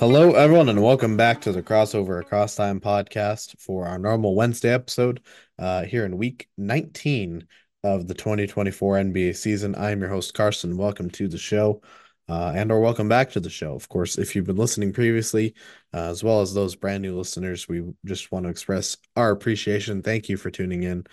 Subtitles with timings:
[0.00, 4.72] Hello, everyone, and welcome back to the Crossover Across Time podcast for our normal Wednesday
[4.72, 5.20] episode
[5.58, 7.46] uh, here in week 19
[7.84, 9.74] of the 2024 NBA season.
[9.74, 10.76] I am your host, Karston.
[10.76, 11.82] Welcome to the show
[12.30, 13.74] uh, and or welcome back to the show.
[13.74, 15.54] Of course, if you've been listening previously,
[15.92, 20.02] uh, as well as those brand new listeners, we just want to express our appreciation.
[20.02, 21.04] Thank you for tuning in.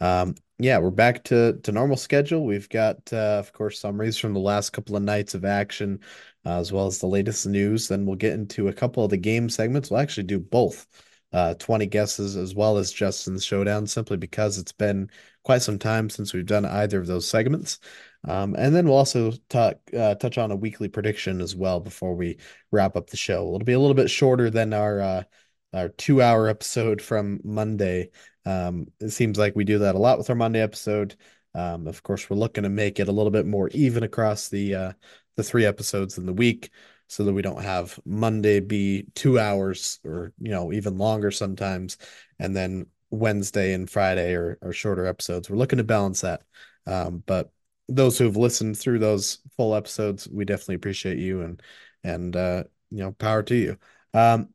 [0.00, 2.44] Um, yeah, we're back to to normal schedule.
[2.44, 6.00] We've got, uh, of course, summaries from the last couple of nights of action,
[6.44, 7.88] uh, as well as the latest news.
[7.88, 9.90] Then we'll get into a couple of the game segments.
[9.90, 10.86] We'll actually do both,
[11.32, 15.10] uh, 20 guesses as well as Justin's showdown, simply because it's been
[15.44, 17.78] quite some time since we've done either of those segments.
[18.24, 22.14] Um, and then we'll also talk uh, touch on a weekly prediction as well before
[22.14, 22.38] we
[22.70, 23.46] wrap up the show.
[23.48, 25.22] It'll be a little bit shorter than our uh,
[25.74, 28.10] our two hour episode from Monday.
[28.44, 31.16] Um, it seems like we do that a lot with our Monday episode.
[31.54, 34.74] Um, of course, we're looking to make it a little bit more even across the
[34.74, 34.92] uh,
[35.36, 36.70] the three episodes in the week,
[37.06, 41.98] so that we don't have Monday be two hours or you know even longer sometimes,
[42.38, 45.50] and then Wednesday and Friday are, are shorter episodes.
[45.50, 46.42] We're looking to balance that.
[46.86, 47.52] Um, but
[47.88, 51.62] those who have listened through those full episodes, we definitely appreciate you and
[52.04, 53.78] and uh, you know, power to you.
[54.14, 54.48] Um,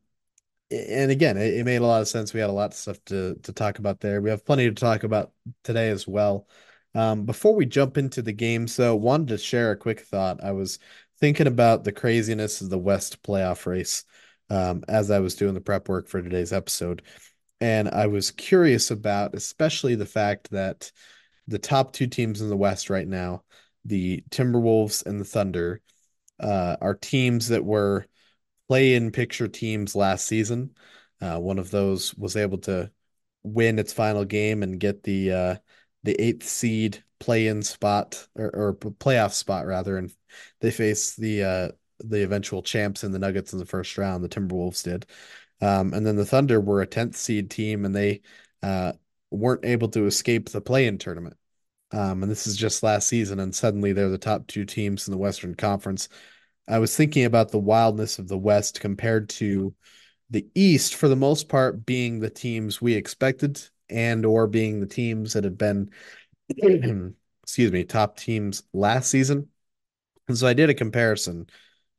[0.70, 2.34] and again, it, it, made a lot of sense.
[2.34, 4.20] We had a lot of stuff to to talk about there.
[4.20, 5.32] We have plenty to talk about
[5.64, 6.46] today as well.
[6.98, 10.42] Um, before we jump into the game, so wanted to share a quick thought.
[10.42, 10.80] I was
[11.20, 14.02] thinking about the craziness of the West playoff race
[14.50, 17.02] um, as I was doing the prep work for today's episode,
[17.60, 20.90] and I was curious about, especially the fact that
[21.46, 23.44] the top two teams in the West right now,
[23.84, 25.80] the Timberwolves and the Thunder,
[26.40, 28.06] uh, are teams that were
[28.66, 30.72] play in picture teams last season.
[31.20, 32.90] Uh, one of those was able to
[33.44, 35.56] win its final game and get the uh,
[36.02, 40.12] the eighth seed play in spot or, or playoff spot rather, and
[40.60, 41.68] they face the uh,
[42.00, 44.22] the eventual champs in the Nuggets in the first round.
[44.22, 45.06] The Timberwolves did,
[45.60, 48.22] um, and then the Thunder were a tenth seed team, and they
[48.62, 48.92] uh,
[49.30, 51.36] weren't able to escape the play in tournament.
[51.90, 55.12] Um, and this is just last season, and suddenly they're the top two teams in
[55.12, 56.08] the Western Conference.
[56.68, 59.74] I was thinking about the wildness of the West compared to
[60.30, 63.60] the East, for the most part, being the teams we expected
[63.90, 65.90] and or being the teams that have been,
[67.42, 69.48] excuse me, top teams last season.
[70.28, 71.48] And so I did a comparison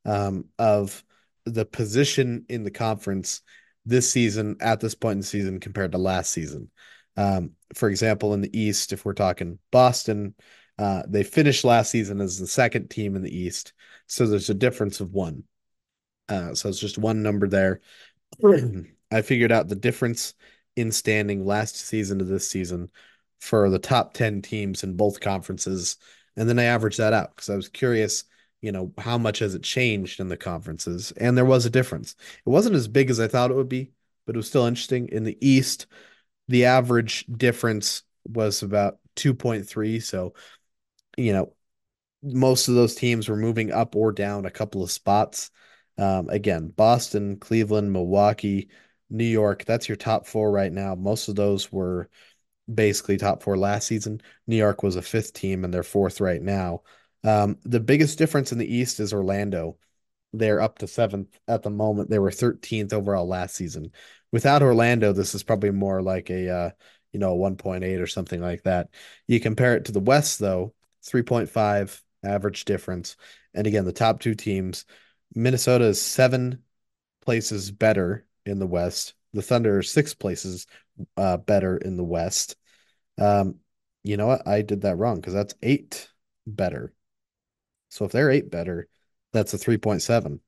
[0.06, 1.04] um, of
[1.46, 3.42] the position in the conference
[3.86, 6.70] this season at this point in the season compared to last season.
[7.18, 10.36] Um, for example, in the East, if we're talking Boston,
[10.78, 13.74] uh, they finished last season as the second team in the East.
[14.08, 15.44] So there's a difference of one.
[16.30, 17.82] Uh, so it's just one number there.
[19.12, 20.35] I figured out the difference
[20.76, 22.90] in standing last season to this season
[23.40, 25.98] for the top 10 teams in both conferences.
[26.36, 28.24] And then I averaged that out because I was curious,
[28.62, 31.12] you know, how much has it changed in the conferences?
[31.12, 32.16] And there was a difference.
[32.46, 33.92] It wasn't as big as I thought it would be,
[34.26, 35.10] but it was still interesting.
[35.10, 35.88] In the East,
[36.48, 40.00] the average difference was about 2.3.
[40.00, 40.34] So,
[41.18, 41.54] you know,
[42.22, 45.52] most of those teams were moving up or down a couple of spots.
[45.98, 48.70] Um, again, Boston, Cleveland, Milwaukee,
[49.09, 50.96] New York, that's your top four right now.
[50.96, 52.09] Most of those were
[52.73, 54.22] basically top four last season.
[54.47, 56.84] New York was a fifth team and they're fourth right now.
[57.23, 59.78] Um, the biggest difference in the East is Orlando.
[60.34, 62.09] They're up to seventh at the moment.
[62.09, 63.91] They were 13th overall last season
[64.32, 66.70] without Orlando, this is probably more like a uh,
[67.11, 68.90] you know 1.8 or something like that.
[69.28, 70.73] You compare it to the West though,
[71.03, 73.16] 3.5 average difference.
[73.53, 74.85] And again, the top two teams,
[75.34, 76.64] Minnesota is seven
[77.22, 79.14] places better in the West.
[79.34, 80.68] The Thunder are six places
[81.18, 82.56] uh, better in the West.
[83.18, 83.56] Um,
[84.03, 84.47] you know what?
[84.47, 86.09] I did that wrong because that's eight
[86.47, 86.94] better.
[87.90, 88.88] So if they're eight better,
[89.34, 90.40] that's a 3.7.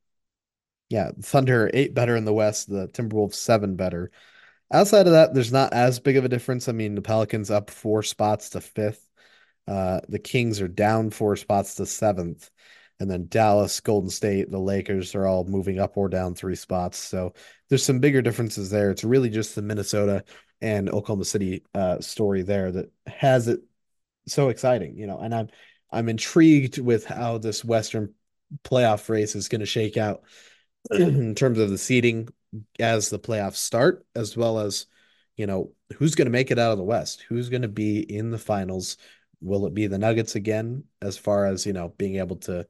[0.90, 4.12] Yeah, Thunder eight better in the West, the Timberwolves seven better.
[4.74, 6.68] Outside of that, there's not as big of a difference.
[6.68, 9.08] I mean, the Pelicans up four spots to fifth.
[9.68, 12.50] Uh, the Kings are down four spots to seventh.
[13.02, 17.00] And then Dallas, Golden State, the Lakers are all moving up or down three spots.
[17.00, 17.34] So
[17.68, 18.92] there's some bigger differences there.
[18.92, 20.24] It's really just the Minnesota
[20.62, 23.62] and Oklahoma City uh, story there that has it
[24.28, 25.18] so exciting, you know.
[25.18, 25.48] And I'm
[25.92, 28.14] I'm intrigued with how this Western
[28.64, 30.22] playoff race is going to shake out
[30.92, 32.30] in terms of the seeding
[32.80, 34.86] as the playoffs start, as well as,
[35.38, 37.26] you know, who's going to make it out of the West?
[37.28, 38.98] Who's going to be in the finals?
[39.42, 42.68] Will it be the Nuggets again, as far as, you know, being able to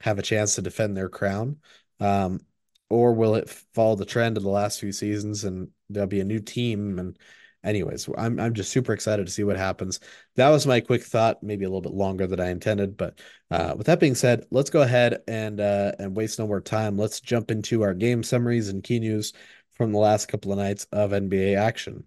[0.00, 1.56] have a chance to defend their crown?
[2.00, 2.40] Um,
[2.88, 6.24] or will it follow the trend of the last few seasons and there'll be a
[6.24, 7.16] new team and
[7.64, 10.00] anyways, I'm I'm just super excited to see what happens.
[10.36, 13.20] That was my quick thought, maybe a little bit longer than I intended, but
[13.50, 16.96] uh, with that being said, let's go ahead and uh, and waste no more time.
[16.96, 19.32] Let's jump into our game summaries and key news
[19.72, 22.04] from the last couple of nights of NBA action.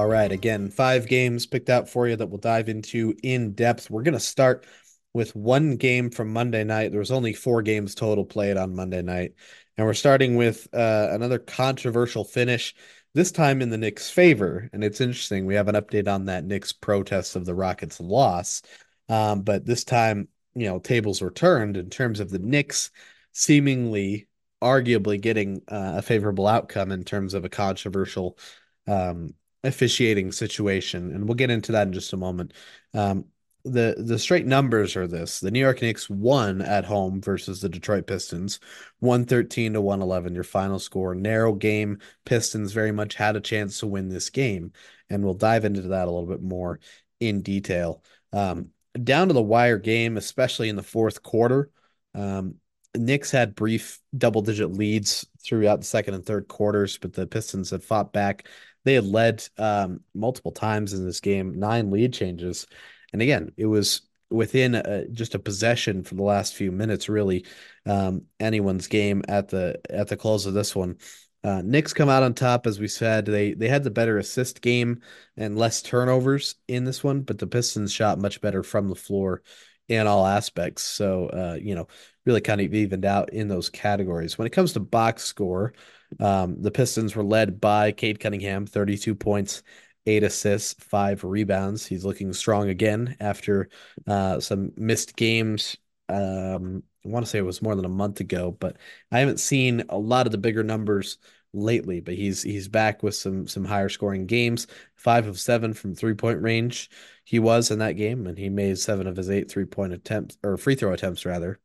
[0.00, 0.32] All right.
[0.32, 3.90] Again, five games picked out for you that we'll dive into in depth.
[3.90, 4.64] We're going to start
[5.12, 6.90] with one game from Monday night.
[6.90, 9.34] There was only four games total played on Monday night.
[9.76, 12.74] And we're starting with uh, another controversial finish,
[13.12, 14.70] this time in the Knicks' favor.
[14.72, 15.44] And it's interesting.
[15.44, 18.62] We have an update on that Knicks protest of the Rockets' loss.
[19.10, 22.90] Um, but this time, you know, tables were turned in terms of the Knicks
[23.32, 24.28] seemingly,
[24.62, 28.38] arguably getting uh, a favorable outcome in terms of a controversial
[28.86, 32.52] um, officiating situation, and we'll get into that in just a moment.
[32.94, 33.26] Um,
[33.64, 37.68] the the straight numbers are this: the New York Knicks won at home versus the
[37.68, 38.58] Detroit Pistons,
[39.00, 40.34] one thirteen to one eleven.
[40.34, 41.98] Your final score, narrow game.
[42.24, 44.72] Pistons very much had a chance to win this game,
[45.10, 46.80] and we'll dive into that a little bit more
[47.20, 48.02] in detail.
[48.32, 48.70] Um,
[49.04, 51.70] down to the wire game, especially in the fourth quarter.
[52.14, 52.56] Um,
[52.96, 57.70] Knicks had brief double digit leads throughout the second and third quarters, but the Pistons
[57.70, 58.48] had fought back
[58.84, 62.66] they had led um, multiple times in this game, nine lead changes.
[63.12, 67.44] And again, it was within a, just a possession for the last few minutes, really,
[67.86, 70.96] um, anyone's game at the at the close of this one.
[71.42, 73.24] Uh, Knicks come out on top, as we said.
[73.24, 75.00] They they had the better assist game
[75.36, 79.42] and less turnovers in this one, but the Pistons shot much better from the floor
[79.88, 80.84] in all aspects.
[80.84, 81.88] So uh, you know,
[82.26, 84.36] really kind of evened out in those categories.
[84.38, 85.72] When it comes to box score,
[86.18, 89.62] um, the Pistons were led by Cade Cunningham, 32 points,
[90.06, 91.86] eight assists, five rebounds.
[91.86, 93.68] He's looking strong again after
[94.06, 95.76] uh, some missed games.
[96.08, 98.76] Um, I want to say it was more than a month ago, but
[99.10, 101.18] I haven't seen a lot of the bigger numbers
[101.52, 102.00] lately.
[102.00, 104.66] But he's he's back with some some higher scoring games.
[104.96, 106.90] Five of seven from three point range.
[107.24, 110.36] He was in that game, and he made seven of his eight three point attempts
[110.42, 111.58] or free throw attempts rather.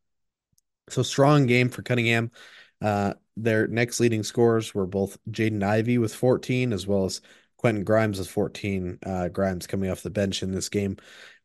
[0.89, 2.31] So strong game for Cunningham.
[2.81, 7.21] Uh, their next leading scorers were both Jaden Ivey with 14 as well as
[7.57, 8.99] Quentin Grimes with 14.
[9.03, 10.97] Uh, Grimes coming off the bench in this game.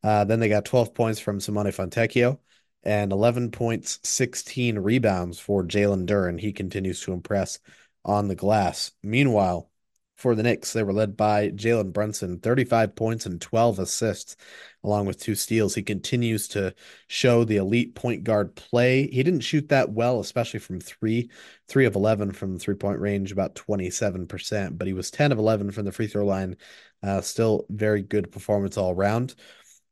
[0.03, 2.39] Uh, then they got 12 points from Simone Fontecchio
[2.83, 6.39] and 11 points, 16 rebounds for Jalen Duren.
[6.39, 7.59] He continues to impress
[8.05, 8.91] on the glass.
[9.01, 9.70] Meanwhile,
[10.21, 14.35] for the Knicks, they were led by Jalen Brunson, 35 points and 12 assists,
[14.83, 15.73] along with two steals.
[15.73, 16.75] He continues to
[17.07, 19.07] show the elite point guard play.
[19.07, 21.31] He didn't shoot that well, especially from three,
[21.67, 25.71] three of 11 from three point range, about 27%, but he was 10 of 11
[25.71, 26.55] from the free throw line.
[27.01, 29.33] Uh, still very good performance all around.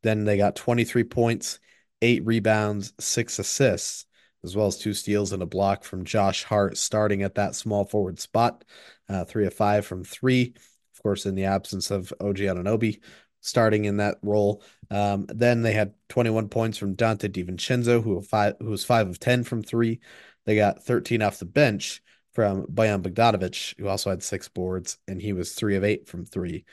[0.03, 1.59] Then they got 23 points,
[2.03, 4.05] eight rebounds, six assists
[4.43, 7.85] as well as two steals and a block from Josh Hart, starting at that small
[7.85, 8.63] forward spot.
[9.07, 10.53] Uh, three of five from three,
[10.95, 12.99] of course, in the absence of OG Anunoby
[13.41, 14.61] starting in that role.
[14.91, 19.19] Um, then they had 21 points from Donte DiVincenzo, who, five, who was five of
[19.19, 19.99] 10 from three.
[20.45, 22.01] They got 13 off the bench
[22.33, 26.25] from Bojan Bogdanovic, who also had six boards, and he was three of eight from
[26.25, 26.65] three.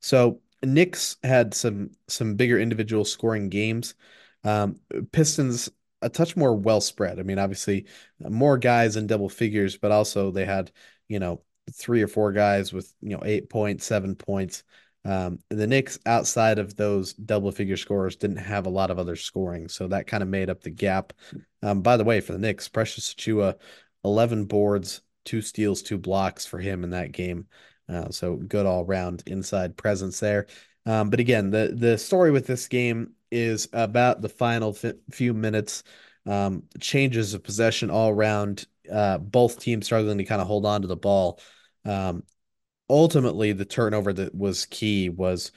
[0.00, 3.94] So Knicks had some some bigger individual scoring games.
[4.44, 4.80] Um,
[5.12, 5.70] Pistons
[6.02, 7.18] a touch more well spread.
[7.18, 7.86] I mean, obviously,
[8.20, 10.70] more guys in double figures, but also they had
[11.08, 14.64] you know three or four guys with you know eight points, seven points.
[15.04, 19.16] Um, the Knicks, outside of those double figure scores, didn't have a lot of other
[19.16, 21.12] scoring, so that kind of made up the gap.
[21.62, 23.56] Um, by the way, for the Knicks, Precious Achiuwa,
[24.04, 27.46] eleven boards, two steals, two blocks for him in that game.
[27.88, 30.46] Uh, so good all round inside presence there.
[30.84, 35.34] Um, but again, the the story with this game is about the final f- few
[35.34, 35.82] minutes.
[36.26, 38.66] Um, changes of possession all around.
[38.90, 41.40] Uh, both teams struggling to kind of hold on to the ball.
[41.84, 42.22] Um,
[42.88, 45.52] ultimately, the turnover that was key was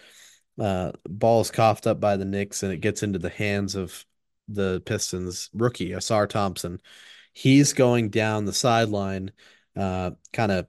[0.59, 4.05] uh, ball is coughed up by the Knicks and it gets into the hands of
[4.47, 6.81] the Pistons rookie Ausar Thompson.
[7.33, 9.31] He's going down the sideline,
[9.75, 10.67] uh, kind of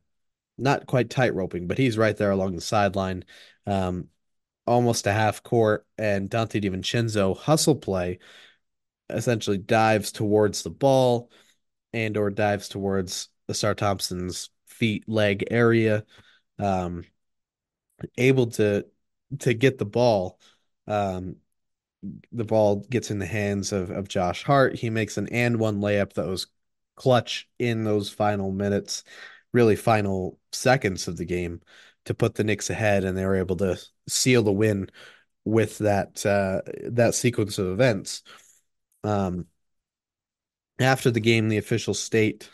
[0.56, 3.25] not quite tight roping, but he's right there along the sideline.
[3.66, 4.09] Um,
[4.66, 8.19] almost a half court, and Donte DiVincenzo hustle play
[9.11, 11.31] essentially dives towards the ball
[11.92, 16.04] and or dives towards Ausar Thompson's feet leg area,
[16.59, 17.04] um,
[18.16, 18.87] able to
[19.40, 20.38] to get the ball.
[20.87, 21.37] Um,
[22.33, 24.76] the ball gets in the hands of of Josh Hart.
[24.76, 26.47] He makes an and one layup that was
[26.97, 29.04] clutch in those final minutes,
[29.52, 31.61] really final seconds of the game
[32.04, 33.78] to put the Knicks ahead, and they were able to
[34.09, 34.88] seal the win
[35.44, 38.23] with that uh, that sequence of events.
[39.04, 39.47] Um,
[40.78, 42.49] after the game, the official state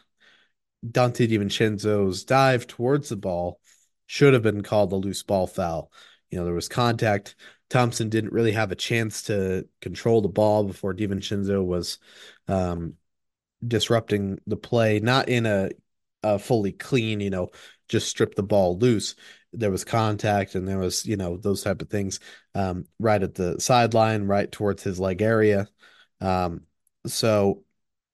[0.86, 3.60] Donte DiVincenzo's dive towards the ball
[4.06, 5.92] should have been called a loose ball foul.
[6.30, 7.36] You know, there was contact.
[7.68, 11.98] Thompson didn't really have a chance to control the ball before DiVincenzo was
[12.46, 12.94] um,
[13.66, 15.70] disrupting the play, not in a,
[16.22, 17.48] a fully clean, you know,
[17.88, 19.16] just strip the ball loose.
[19.52, 22.20] There was contact and there was, you know, those type of things
[22.54, 25.68] um, right at the sideline, right towards his leg area.
[26.20, 26.62] Um,
[27.06, 27.64] so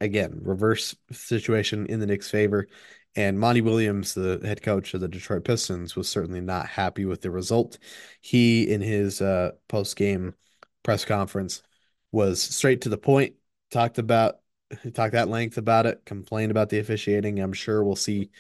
[0.01, 2.69] again, reverse situation in the Knicks' favor.
[3.17, 7.21] And Monty Williams, the head coach of the Detroit Pistons, was certainly not happy with
[7.21, 7.79] the result.
[8.21, 10.35] He, in his uh, post game
[10.83, 11.63] press conference,
[12.11, 13.35] was straight to the point,
[13.71, 14.41] talked about
[14.95, 17.39] talked at length about it, complained about the officiating.
[17.39, 18.31] I'm sure we'll see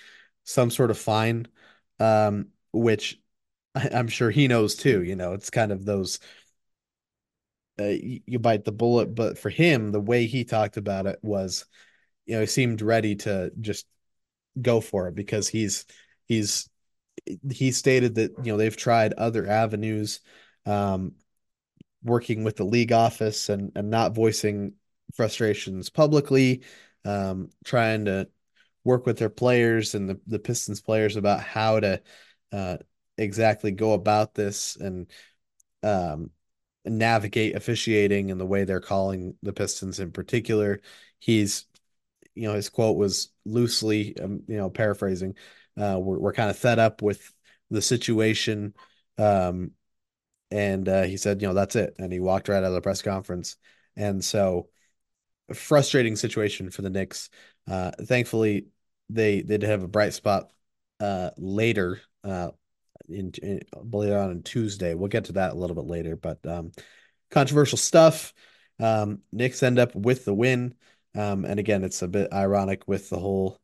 [0.44, 1.46] some sort of fine,
[2.00, 3.18] um, which
[3.74, 5.02] I'm sure he knows too.
[5.02, 6.20] You know, it's kind of those
[7.78, 9.14] uh, you bite the bullet.
[9.14, 11.64] But for him, the way he talked about it was,
[12.26, 13.86] you know, he seemed ready to just
[14.60, 15.84] go for it because he's
[16.26, 16.68] he's
[17.50, 20.20] he stated that you know they've tried other avenues,
[20.66, 21.12] um,
[22.02, 24.74] working with the league office and and not voicing
[25.14, 26.62] frustrations publicly,
[27.04, 28.28] um, trying to
[28.84, 32.00] work with their players and the the Pistons players about how to
[32.54, 32.76] uh,
[33.18, 35.10] exactly go about this and
[35.82, 36.30] um,
[36.84, 40.80] navigate officiating and the way they're calling the Pistons in particular.
[41.18, 41.66] He's,
[42.34, 45.34] you know, his quote was loosely, um, you know, paraphrasing.
[45.76, 47.32] Uh, we're we're kind of fed up with
[47.70, 48.74] the situation,
[49.18, 49.72] um,
[50.52, 52.80] and uh, he said, you know, that's it, and he walked right out of the
[52.80, 53.56] press conference.
[53.96, 54.68] And so,
[55.52, 57.30] frustrating situation for the Knicks.
[57.68, 58.66] Uh, thankfully,
[59.10, 60.52] they they did have a bright spot
[61.00, 62.50] uh, later uh,
[63.08, 63.60] in, in
[63.92, 64.94] later on Tuesday.
[64.94, 66.72] We'll get to that a little bit later, but um,
[67.30, 68.32] controversial stuff.
[68.80, 70.74] Um, Knicks end up with the win.
[71.14, 73.60] Um, and again, it's a bit ironic with the whole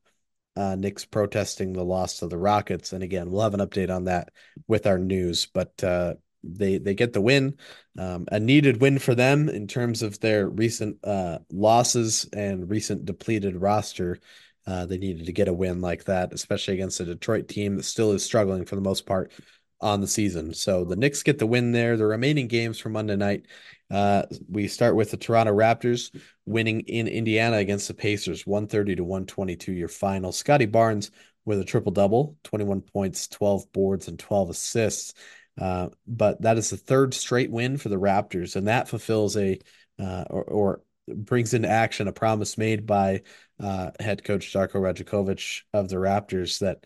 [0.56, 2.92] uh, Knicks protesting the loss to the Rockets.
[2.92, 4.30] And again, we'll have an update on that
[4.68, 5.46] with our news.
[5.46, 7.58] But uh, they they get the win,
[7.98, 13.04] um, a needed win for them in terms of their recent uh, losses and recent
[13.04, 14.18] depleted roster.
[14.66, 17.84] Uh, they needed to get a win like that, especially against a Detroit team that
[17.84, 19.32] still is struggling for the most part
[19.80, 20.52] on the season.
[20.52, 21.96] So the Knicks get the win there.
[21.96, 23.46] The remaining games for Monday night,
[23.90, 26.14] uh, we start with the Toronto Raptors
[26.44, 30.32] winning in Indiana against the Pacers, 130 to 122, your final.
[30.32, 31.10] Scottie Barnes
[31.44, 35.14] with a triple double, 21 points, 12 boards, and 12 assists.
[35.58, 39.58] Uh, but that is the third straight win for the Raptors, and that fulfills a
[39.98, 40.82] uh, or, or
[41.16, 43.22] brings into action a promise made by
[43.58, 46.84] uh, head coach Darko Rajakovic of the Raptors that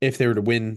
[0.00, 0.76] if they were to win,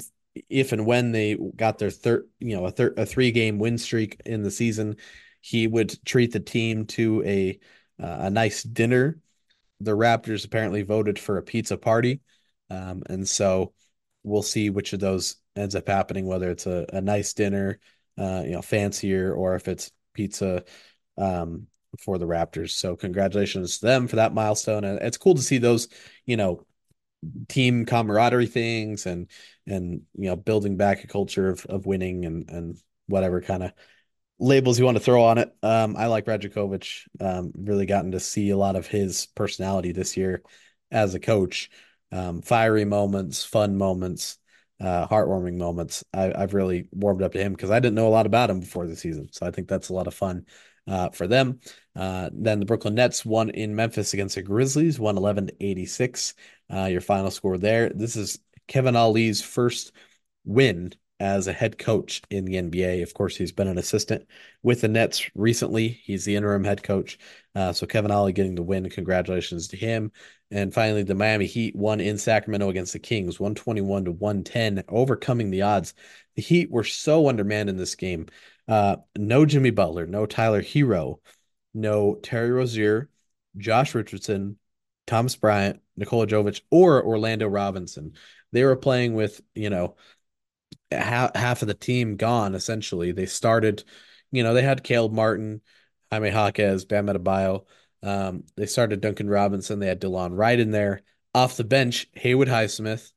[0.50, 4.22] if and when they got their third, you know, a a three game win streak
[4.26, 4.98] in the season,
[5.42, 7.60] he would treat the team to a
[8.02, 9.20] uh, a nice dinner.
[9.80, 12.22] The Raptors apparently voted for a pizza party,
[12.70, 13.74] um, and so
[14.24, 16.26] we'll see which of those ends up happening.
[16.26, 17.80] Whether it's a, a nice dinner,
[18.18, 20.64] uh, you know, fancier, or if it's pizza
[21.18, 21.68] um,
[22.00, 22.72] for the Raptors.
[22.72, 24.84] So congratulations to them for that milestone.
[24.84, 25.88] And it's cool to see those,
[26.26, 26.66] you know,
[27.48, 29.28] team camaraderie things and
[29.66, 33.72] and you know building back a culture of of winning and and whatever kind of
[34.40, 35.56] labels you want to throw on it.
[35.64, 37.08] Um, I like Rajakovic.
[37.20, 40.44] Um, really gotten to see a lot of his personality this year
[40.92, 41.70] as a coach.
[42.12, 44.38] Um, fiery moments, fun moments,
[44.80, 46.04] uh, heartwarming moments.
[46.14, 48.60] I, have really warmed up to him because I didn't know a lot about him
[48.60, 49.30] before the season.
[49.32, 50.46] So I think that's a lot of fun
[50.88, 51.60] uh, for them.
[51.96, 56.34] Uh, then the Brooklyn Nets won in Memphis against the Grizzlies, 111 to 86.
[56.74, 57.90] Uh, your final score there.
[57.90, 59.92] This is Kevin Ollie's first
[60.46, 63.02] win as a head coach in the NBA.
[63.02, 64.28] Of course, he's been an assistant
[64.62, 65.88] with the Nets recently.
[65.88, 67.18] He's the interim head coach.
[67.56, 68.90] Uh, so Kevin Ollie getting the win.
[68.90, 70.12] Congratulations to him.
[70.52, 75.50] And finally, the Miami Heat won in Sacramento against the Kings, 121 to 110, overcoming
[75.50, 75.94] the odds.
[76.36, 78.28] The Heat were so undermanned in this game.
[78.68, 81.20] Uh, no Jimmy Butler, no Tyler Herro,
[81.74, 83.10] no Terry Rozier,
[83.58, 84.58] Josh Richardson,
[85.06, 88.14] Thomas Bryant, Nikola Jovic, or Orlando Robinson.
[88.52, 89.96] They were playing with, you know,
[90.92, 93.12] half, half of the team gone, essentially.
[93.12, 93.84] They started,
[94.32, 95.62] you know, they had Caleb Martin,
[96.12, 97.66] Jaime Jaquez, Bam Adebayo.
[98.02, 99.80] Um, they started Duncan Robinson.
[99.80, 101.02] They had Delon Wright in there.
[101.34, 103.12] Off the bench, Haywood Highsmith,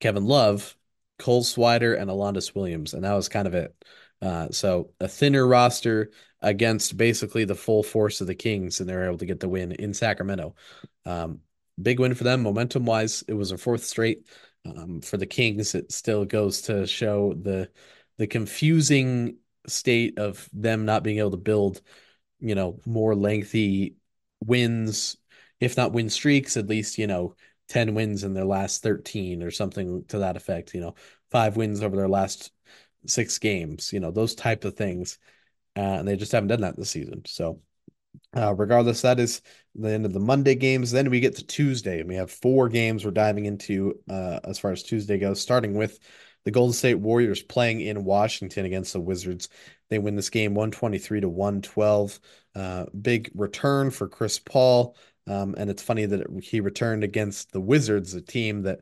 [0.00, 0.76] Kevin Love,
[1.18, 2.94] Cole Swider, and Alondes Williams.
[2.94, 3.74] And that was kind of it.
[4.22, 6.12] Uh, so a thinner roster
[6.42, 9.72] against basically the full force of the Kings, and they're able to get the win
[9.72, 10.54] in Sacramento.
[11.06, 11.40] Um,
[11.80, 13.24] big win for them, momentum wise.
[13.28, 14.26] It was a fourth straight
[14.64, 17.70] Um, for the Kings, it still goes to show the
[18.18, 21.82] the confusing state of them not being able to build,
[22.40, 23.96] you know, more lengthy
[24.44, 25.16] wins,
[25.60, 27.34] if not win streaks, at least, you know,
[27.68, 30.94] 10 wins in their last 13 or something to that effect, you know,
[31.30, 32.52] five wins over their last
[33.06, 35.18] six games, you know, those type of things.
[35.76, 37.22] Uh, and they just haven't done that this season.
[37.26, 37.60] So,
[38.36, 39.40] uh, regardless, that is
[39.74, 40.90] the end of the Monday games.
[40.90, 44.58] Then we get to Tuesday, and we have four games we're diving into uh, as
[44.58, 45.98] far as Tuesday goes, starting with
[46.44, 49.48] the Golden State Warriors playing in Washington against the Wizards.
[49.88, 52.20] They win this game 123 to 112.
[52.54, 54.96] Uh, big return for Chris Paul.
[55.26, 58.80] Um, and it's funny that he returned against the Wizards, a team that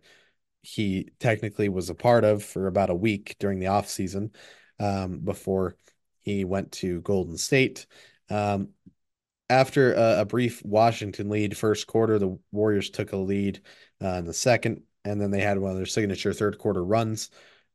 [0.62, 4.34] he technically was a part of for about a week during the offseason
[4.78, 5.76] um, before
[6.20, 7.86] he went to Golden State.
[8.28, 8.70] Um,
[9.48, 13.60] after a, a, brief Washington lead first quarter, the Warriors took a lead
[14.02, 17.30] uh, in the second, and then they had one of their signature third quarter runs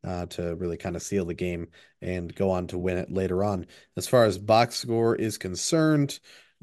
[0.05, 1.67] uh, to really kind of seal the game
[2.01, 3.65] and go on to win it later on.
[3.97, 6.19] As far as box score is concerned,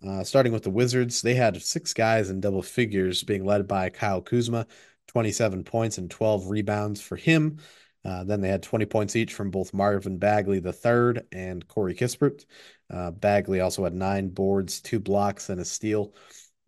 [0.07, 3.91] uh, starting with the Wizards, they had six guys in double figures, being led by
[3.91, 4.67] Kyle Kuzma,
[5.09, 7.59] 27 points and 12 rebounds for him.
[8.05, 12.45] Uh, then they had 20 points each from both Marvin Bagley III and Corey Kispert.
[12.91, 16.15] Uh, Bagley also had nine boards, two blocks, and a steal.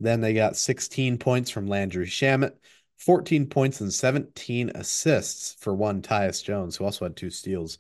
[0.01, 2.53] Then they got 16 points from Landry Shamet,
[2.99, 7.79] 14 points and 17 assists for one Tyus Jones, who also had two steals.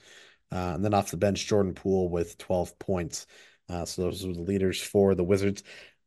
[0.51, 3.27] Uh, and then off the bench, Jordan Poole with 12 points.
[3.69, 5.62] Uh, so those were the leaders for the Wizards.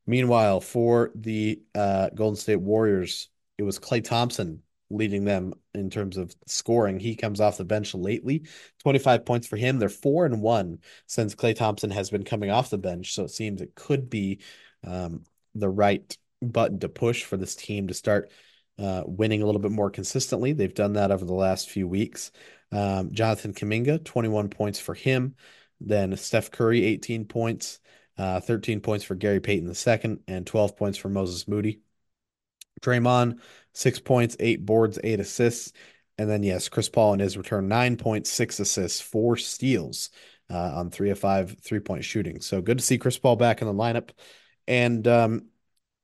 [0.05, 6.17] Meanwhile, for the uh, Golden State Warriors, it was Klay Thompson leading them in terms
[6.17, 6.99] of scoring.
[6.99, 8.43] He comes off the bench lately,
[8.83, 9.79] 25 points for him.
[9.79, 13.13] They're four and one since Klay Thompson has been coming off the bench.
[13.13, 14.39] So it seems it could be
[14.85, 15.23] um,
[15.55, 18.31] the right button to push for this team to start
[18.79, 20.53] uh, winning a little bit more consistently.
[20.53, 22.31] They've done that over the last few weeks.
[22.71, 25.35] Um, Jonathan Kuminga, 21 points for him.
[25.81, 27.79] Then Steph Curry, 18 points,
[28.17, 31.81] uh, 13 points for Gary Payton II, and 12 points for Moses Moody.
[32.81, 33.39] Draymond,
[33.73, 35.73] six points, eight boards, eight assists.
[36.17, 40.09] And then, yes, Chris Paul in his return, nine points, six assists, four steals
[40.49, 42.41] uh, on three of five three point shooting.
[42.41, 44.09] So good to see Chris Paul back in the lineup.
[44.67, 45.47] And um,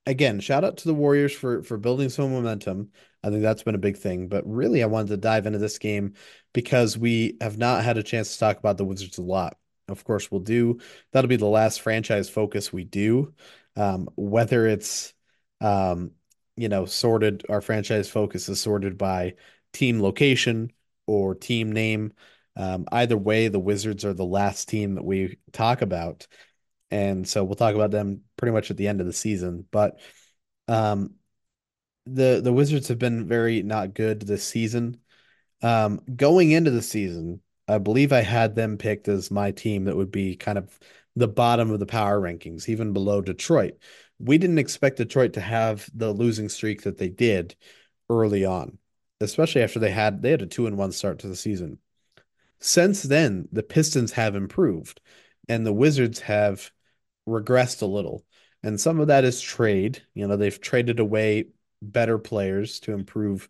[0.06, 2.92] again, shout out to the Warriors for for building some momentum.
[3.24, 4.28] I think that's been a big thing.
[4.28, 6.14] But really, I wanted to dive into this game
[6.54, 9.58] because we have not had a chance to talk about the Wizards a lot.
[9.88, 10.80] Of course, we'll do
[11.12, 13.34] that'll be the last franchise focus we do.
[13.76, 15.14] Um, whether it's
[15.60, 16.12] um,
[16.56, 19.36] you know, sorted our franchise focus is sorted by
[19.72, 20.72] team location
[21.08, 22.14] or team name.
[22.56, 26.28] Um, either way, the Wizards are the last team that we talk about.
[26.92, 29.66] And so we'll talk about them pretty much at the end of the season.
[29.72, 30.00] But
[30.68, 31.16] um,
[32.06, 34.98] the the Wizards have been very not good this season.
[35.64, 39.96] Um, going into the season, I believe I had them picked as my team that
[39.96, 40.78] would be kind of
[41.16, 43.78] the bottom of the power rankings, even below Detroit
[44.24, 47.56] we didn't expect Detroit to have the losing streak that they did
[48.10, 48.78] early on,
[49.20, 51.80] especially after they had they had a two and one start to the season.
[52.60, 55.02] Since then, the Pistons have improved
[55.50, 56.72] and the Wizards have
[57.28, 58.26] regressed a little.
[58.64, 60.02] And some of that is trade.
[60.14, 61.48] You know, they've traded away
[61.82, 63.50] better players to improve,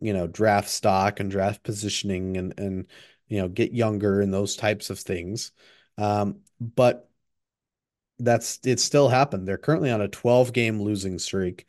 [0.00, 2.86] you know, draft stock and draft positioning and and
[3.28, 5.52] you know, get younger and those types of things.
[5.98, 7.09] Um, but
[8.20, 9.46] that's it still happened.
[9.46, 11.66] They're currently on a 12 game losing streak.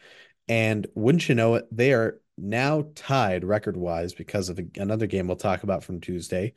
[0.48, 5.28] And wouldn't you know it, they are now tied record wise because of another game
[5.28, 6.54] we'll talk about from Tuesday.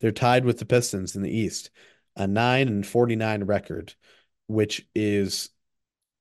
[0.00, 1.70] They're tied with the Pistons in the East,
[2.16, 3.94] a 9 and 49 record,
[4.46, 5.50] which is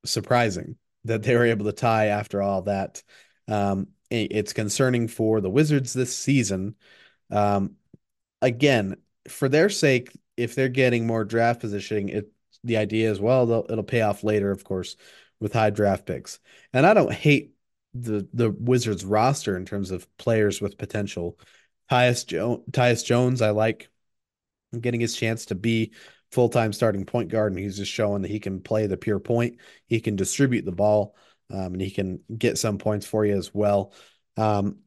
[0.05, 3.03] surprising that they were able to tie after all that.
[3.47, 6.75] Um, it's concerning for the Wizards this season.
[7.31, 7.75] Um,
[8.41, 12.31] again, for their sake, if they're getting more draft positioning, it
[12.63, 13.65] the idea as well.
[13.69, 14.95] It'll pay off later, of course,
[15.39, 16.39] with high draft picks.
[16.71, 17.53] And I don't hate
[17.93, 21.37] the the Wizards roster in terms of players with potential.
[21.91, 23.89] Tyus, jo- Tyus Jones, I like
[24.79, 25.93] getting his chance to be
[26.31, 29.19] full time starting point guard, and he's just showing that he can play the pure
[29.19, 29.57] point.
[29.85, 31.15] He can distribute the ball,
[31.51, 33.93] um, and he can get some points for you as well.
[34.37, 34.77] Um,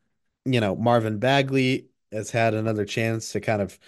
[0.45, 3.79] you know, Marvin Bagley has had another chance to kind of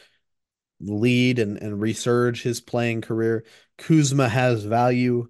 [0.81, 3.44] lead and, and resurge his playing career.
[3.79, 5.29] Kuzma has value.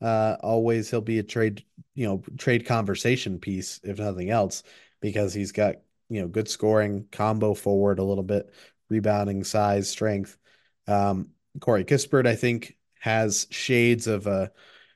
[0.00, 4.62] Uh, always he'll be a trade, you know, trade conversation piece, if nothing else,
[5.00, 5.76] because he's got,
[6.08, 8.52] you know, good scoring, combo forward a little bit,
[8.88, 10.38] rebounding size, strength.
[10.86, 14.50] Um, Corey Kispert, I think, has shades of a,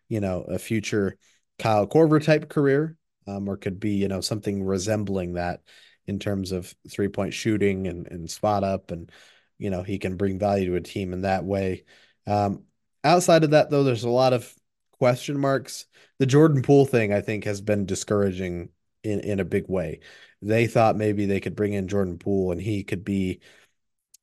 [0.09, 1.17] you know, a future
[1.59, 5.61] Kyle Korver type career, um, or could be, you know, something resembling that
[6.07, 8.91] in terms of three point shooting and, and spot up.
[8.91, 9.11] And,
[9.59, 11.85] you know, he can bring value to a team in that way.
[12.27, 12.65] Um,
[13.05, 14.53] outside of that, though, there's a lot of
[14.99, 15.87] question marks.
[16.19, 18.71] The Jordan Poole thing, I think, has been discouraging
[19.03, 20.01] in, in a big way.
[20.43, 23.41] They thought maybe they could bring in Jordan Poole and he could be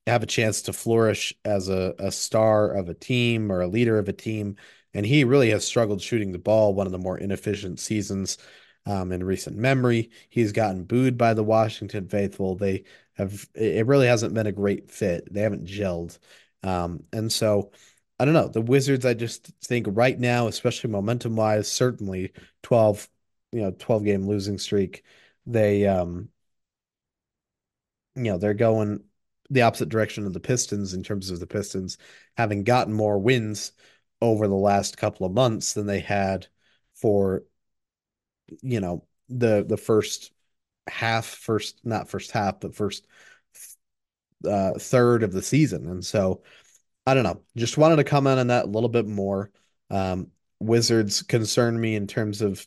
[0.06, 3.98] have a chance to flourish as a, a star of a team or a leader
[3.98, 4.56] of a team.
[4.94, 8.36] And he really has struggled shooting the ball, one of the more inefficient seasons
[8.84, 10.10] um, in recent memory.
[10.28, 12.56] He's gotten booed by the Washington faithful.
[12.56, 15.32] They have, it really hasn't been a great fit.
[15.32, 16.18] They haven't gelled.
[16.62, 17.70] Um, and so
[18.22, 18.46] I don't know.
[18.46, 22.32] The Wizards, I just think right now, especially momentum wise, certainly
[22.62, 23.08] 12,
[23.50, 25.02] you know, 12 game losing streak.
[25.44, 26.28] They, um,
[28.14, 29.02] you know, they're going
[29.50, 31.98] the opposite direction of the Pistons in terms of the Pistons
[32.36, 33.72] having gotten more wins
[34.20, 36.46] over the last couple of months than they had
[36.94, 37.42] for
[38.62, 40.32] you know the the first
[40.88, 43.06] half first not first half but first
[44.48, 46.42] uh third of the season and so
[47.06, 49.50] I don't know just wanted to comment on that a little bit more
[49.90, 50.28] um
[50.60, 52.66] Wizards concern me in terms of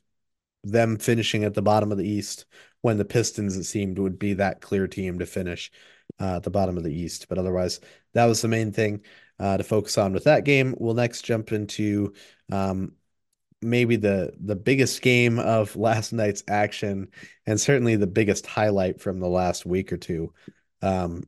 [0.65, 2.45] them finishing at the bottom of the East
[2.81, 5.71] when the Pistons, it seemed, would be that clear team to finish
[6.19, 7.27] uh, at the bottom of the East.
[7.29, 7.79] But otherwise,
[8.13, 9.01] that was the main thing
[9.39, 10.75] uh, to focus on with that game.
[10.77, 12.13] We'll next jump into
[12.51, 12.93] um,
[13.61, 17.09] maybe the the biggest game of last night's action,
[17.45, 20.33] and certainly the biggest highlight from the last week or two.
[20.81, 21.23] Um,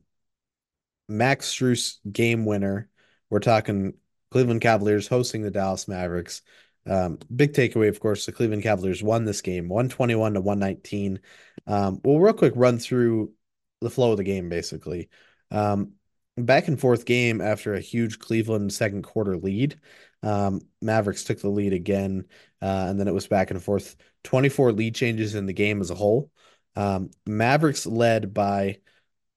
[1.08, 2.88] Max Strus game winner.
[3.30, 3.94] We're talking
[4.30, 6.42] Cleveland Cavaliers hosting the Dallas Mavericks.
[6.86, 11.20] Um, big takeaway, of course, the Cleveland Cavaliers won this game 121 to 119.
[11.66, 13.32] Um, we'll real quick run through
[13.80, 15.08] the flow of the game, basically.
[15.50, 15.92] Um,
[16.36, 19.78] back and forth game after a huge Cleveland second quarter lead.
[20.22, 22.26] Um, Mavericks took the lead again,
[22.62, 23.96] uh, and then it was back and forth.
[24.24, 26.30] 24 lead changes in the game as a whole.
[26.76, 28.78] Um, Mavericks led by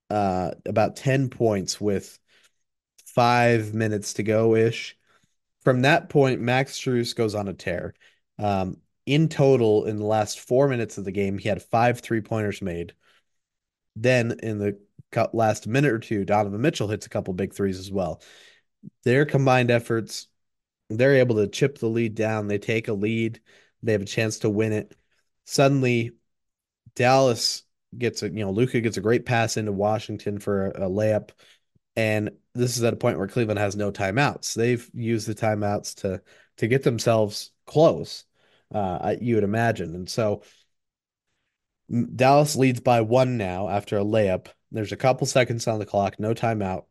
[0.10, 2.20] uh, about 10 points with
[3.14, 4.98] five minutes to go ish
[5.64, 7.94] from that point, Max Strus goes on a tear.
[8.40, 12.22] Um, in total, in the last four minutes of the game, he had five three
[12.22, 12.94] pointers made.
[13.96, 14.80] Then in the
[15.34, 18.22] last minute or two, Donovan Mitchell hits a couple big threes as well.
[19.04, 20.28] Their combined efforts,
[20.90, 22.48] they're able to chip the lead down.
[22.48, 23.42] They take a lead,
[23.84, 24.96] they have a chance to win it.
[25.46, 26.12] Suddenly,
[26.96, 27.64] Dallas
[27.98, 31.32] gets a you know Luka gets a great pass into Washington for a, a layup,
[31.96, 34.54] and this is at a point where Cleveland has no timeouts.
[34.54, 36.22] They've used the timeouts to
[36.58, 38.26] to get themselves close.
[38.74, 40.44] Uh, you would imagine, and so
[42.16, 44.48] Dallas leads by one now after a layup.
[44.72, 46.86] There's a couple seconds on the clock, no timeout.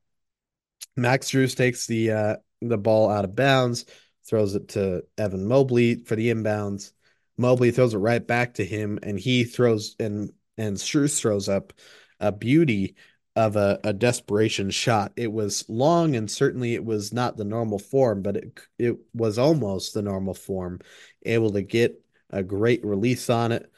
[0.96, 3.86] Max Strus takes the uh, the ball out of bounds,
[4.26, 6.92] throws it to Evan Mobley for the inbounds.
[7.38, 11.72] Mobley throws it right back to him, and he throws and and Strus throws up
[12.18, 12.96] a beauty
[13.36, 15.12] of a, a desperation shot.
[15.16, 19.38] It was long and certainly it was not the normal form, but it it was
[19.38, 20.80] almost the normal form.
[21.22, 23.70] Able to get a great release on it,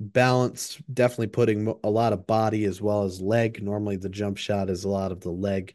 [0.00, 3.62] balance, definitely putting a lot of body as well as leg.
[3.62, 5.74] Normally the jump shot is a lot of the leg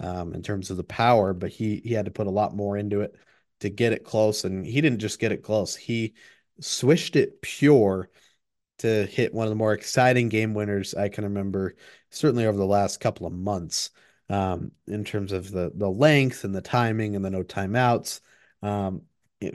[0.00, 2.76] um, in terms of the power, but he he had to put a lot more
[2.76, 3.14] into it
[3.60, 5.74] to get it close, and he didn't just get it close.
[5.74, 6.14] He
[6.60, 8.08] swished it pure
[8.78, 11.74] to hit one of the more exciting game winners I can remember,
[12.10, 13.90] certainly over the last couple of months,
[14.30, 18.20] um, in terms of the the length and the timing and the no timeouts.
[18.62, 19.02] Um,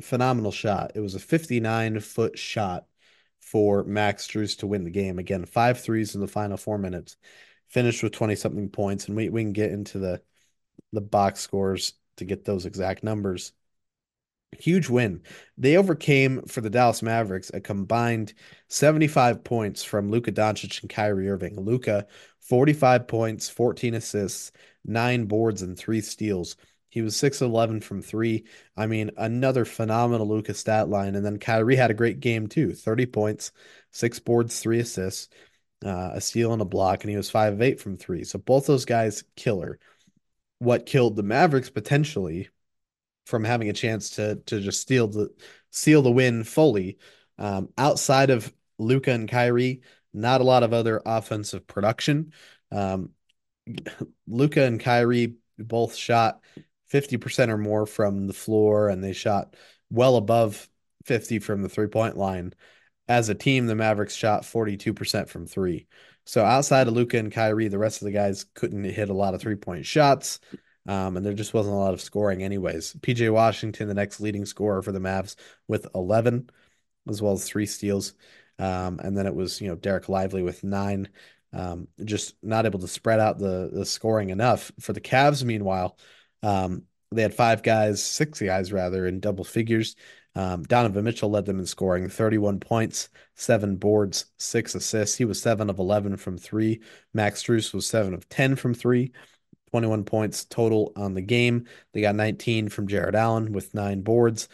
[0.02, 0.92] phenomenal shot.
[0.96, 2.86] It was a 59 foot shot
[3.40, 5.20] for Max Strus to win the game.
[5.20, 7.18] Again, five threes in the final four minutes,
[7.68, 10.22] finished with 20 something points, and we we can get into the
[10.92, 13.52] the box scores to get those exact numbers.
[14.60, 15.22] Huge win.
[15.58, 18.34] They overcame for the Dallas Mavericks a combined
[18.70, 21.60] 75 points from Luka Doncic and Kyrie Irving.
[21.60, 22.08] Luka,
[22.42, 24.52] 45 points, 14 assists,
[24.86, 26.56] nine boards, and three steals.
[26.90, 28.46] He was 6 11 from three.
[28.78, 31.16] I mean, another phenomenal Luka stat line.
[31.16, 33.52] And then Kyrie had a great game too 30 points,
[33.92, 35.30] six boards, three assists,
[35.84, 37.04] uh, a steal, and a block.
[37.04, 38.24] And he was 5 of 8 from three.
[38.24, 39.80] So both those guys, killer.
[40.60, 42.50] What killed the Mavericks potentially
[43.26, 45.30] from having a chance to to just steal the
[45.72, 46.98] seal the win fully.
[47.38, 49.82] Um, outside of Luka and Kyrie,
[50.14, 52.34] not a lot of other offensive production.
[52.72, 53.12] Um,
[54.28, 56.42] Luka and Kyrie both shot
[56.92, 59.56] 50% or more from the floor, and they shot
[59.90, 60.70] well above
[61.06, 62.54] 50 from the three point line.
[63.08, 65.88] As a team, the Mavericks shot 42% from three.
[66.26, 69.34] So outside of Luka and Kyrie, the rest of the guys couldn't hit a lot
[69.34, 70.40] of three point shots.
[70.88, 72.94] Um, and there just wasn't a lot of scoring, anyways.
[73.02, 75.36] PJ Washington, the next leading scorer for the Mavs,
[75.68, 76.50] with 11,
[77.10, 78.14] as well as three steals.
[78.60, 81.10] Um, and then it was, you know, Dereck Lively with nine.
[81.54, 84.72] Um, just not able to spread out the the scoring enough.
[84.80, 85.98] For the Cavs, meanwhile,
[86.42, 89.96] um, they had five guys, six guys rather, in double figures.
[90.36, 95.16] Um, Donovan Mitchell led them in scoring 31 points, seven boards, six assists.
[95.16, 96.82] He was seven of 11 from three.
[97.14, 99.12] Max Strus was seven of 10 from three.
[99.74, 101.66] 21 points total on the game.
[101.94, 104.48] They got 19 from Jarrett Allen with nine boards,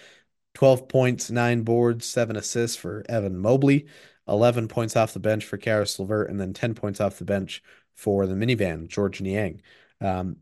[0.53, 3.87] 12 points, nine boards, seven assists for Evan Mobley,
[4.29, 7.61] 11 points off the bench for Caris LeVert, and then 10 points off the bench
[7.95, 9.61] for the minivan, Georges Niang.
[9.99, 10.37] Um,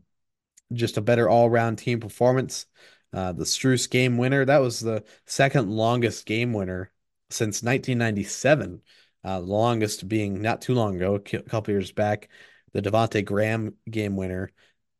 [0.72, 2.66] just a better all round team performance.
[3.12, 6.92] Uh, the Strus game winner, that was the second longest game winner
[7.30, 8.80] since 1997.
[9.24, 12.28] Uh, the longest being not too long ago, a couple years back,
[12.72, 14.52] the Devonte Graham game winner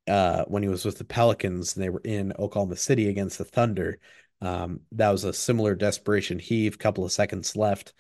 [0.09, 3.45] uh, when he was with the Pelicans and they were in Oklahoma City against the
[3.45, 3.99] Thunder.
[4.41, 7.93] Um, that was a similar desperation heave, couple of seconds left.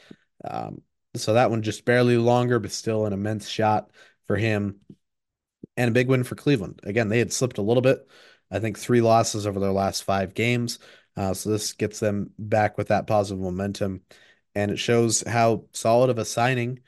[0.44, 0.82] Um,
[1.16, 3.90] so that one just barely longer, but still an immense shot
[4.26, 4.80] for him.
[5.76, 6.80] And a big win for Cleveland.
[6.84, 8.08] Again, they had slipped a little bit.
[8.50, 10.78] I think three losses over their last five games.
[11.16, 14.02] Uh, so this gets them back with that positive momentum.
[14.54, 16.80] And it shows how solid of a signing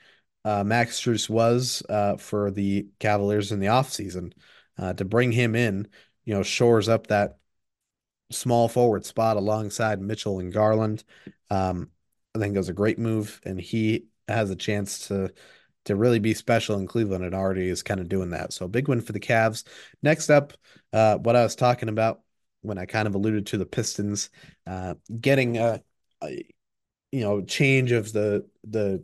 [0.43, 4.33] uh, Max Strus was uh, for the Cavaliers in the offseason.
[4.81, 5.87] Uh, to bring him in,
[6.25, 7.37] you know, shores up that
[8.31, 11.03] small forward spot alongside Mitchell and Garland.
[11.49, 11.91] Um,
[12.35, 15.31] I think it was a great move, and he has a chance to
[15.85, 18.53] to really be special in Cleveland and already is kind of doing that.
[18.53, 19.63] So big win for the Cavs.
[20.03, 20.53] Next up,
[20.93, 22.21] uh, what I was talking about
[22.61, 24.29] when I kind of alluded to the Pistons
[24.67, 25.81] uh, getting a,
[26.23, 26.45] a,
[27.11, 29.03] you know change of the the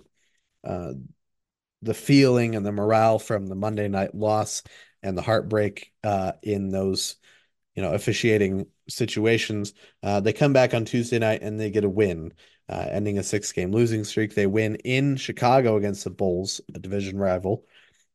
[0.63, 0.93] uh,
[1.81, 4.63] the feeling and the morale from the Monday night loss
[5.03, 7.15] and the heartbreak uh, in those
[7.75, 9.73] you know officiating situations.
[10.03, 12.33] Uh, they come back on Tuesday night and they get a win
[12.69, 14.33] uh, ending a six game losing streak.
[14.33, 17.63] They win in Chicago against the Bulls, a division rival,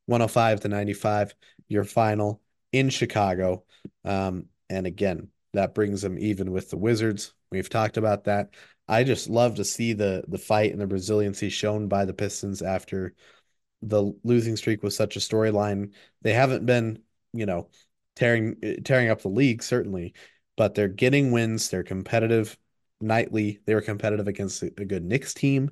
[0.06, 1.34] 105 to 95,
[1.68, 2.40] your final
[2.72, 3.64] in Chicago.
[4.04, 7.32] Um, and again, that brings them even with the Wizards.
[7.50, 8.50] We've talked about that.
[8.88, 12.62] I just love to see the the fight and the resiliency shown by the Pistons
[12.62, 13.14] after
[13.82, 15.92] the losing streak was such a storyline.
[16.22, 17.68] They haven't been, you know,
[18.16, 20.14] tearing tearing up the league certainly,
[20.56, 21.68] but they're getting wins.
[21.70, 22.56] They're competitive
[23.00, 23.60] nightly.
[23.66, 25.70] They were competitive against a good Knicks team.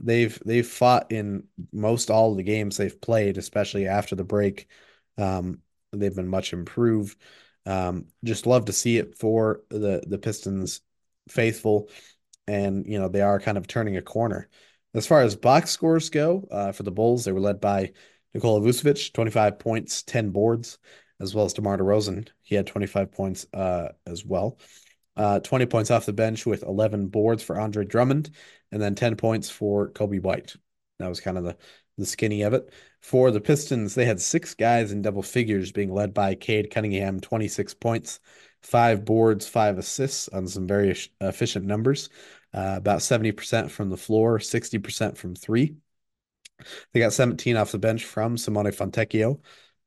[0.00, 4.68] They've they've fought in most all the games they've played, especially after the break.
[5.16, 5.60] Um,
[5.92, 7.18] they've been much improved.
[7.64, 10.80] Um, just love to see it for the the Pistons
[11.28, 11.88] faithful,
[12.46, 14.48] and you know they are kind of turning a corner.
[14.96, 17.92] As far as box scores go, uh, for the Bulls, they were led by
[18.34, 20.78] Nikola Vucevic, 25 points, 10 boards,
[21.20, 22.28] as well as DeMar DeRozan.
[22.42, 24.58] He had 25 points uh, as well
[25.16, 28.30] uh, 20 points off the bench with 11 boards for Andre Drummond,
[28.70, 30.54] and then 10 points for Coby White.
[30.98, 31.56] That was kind of the,
[31.96, 32.72] the skinny of it.
[33.00, 37.20] For the Pistons, they had six guys in double figures being led by Cade Cunningham,
[37.20, 38.20] 26 points,
[38.62, 42.08] five boards, five assists on some very efficient numbers,
[42.56, 45.76] uh, about 70% from the floor, 60% from three.
[46.92, 49.40] They got 17 off the bench from Simone Fontecchio,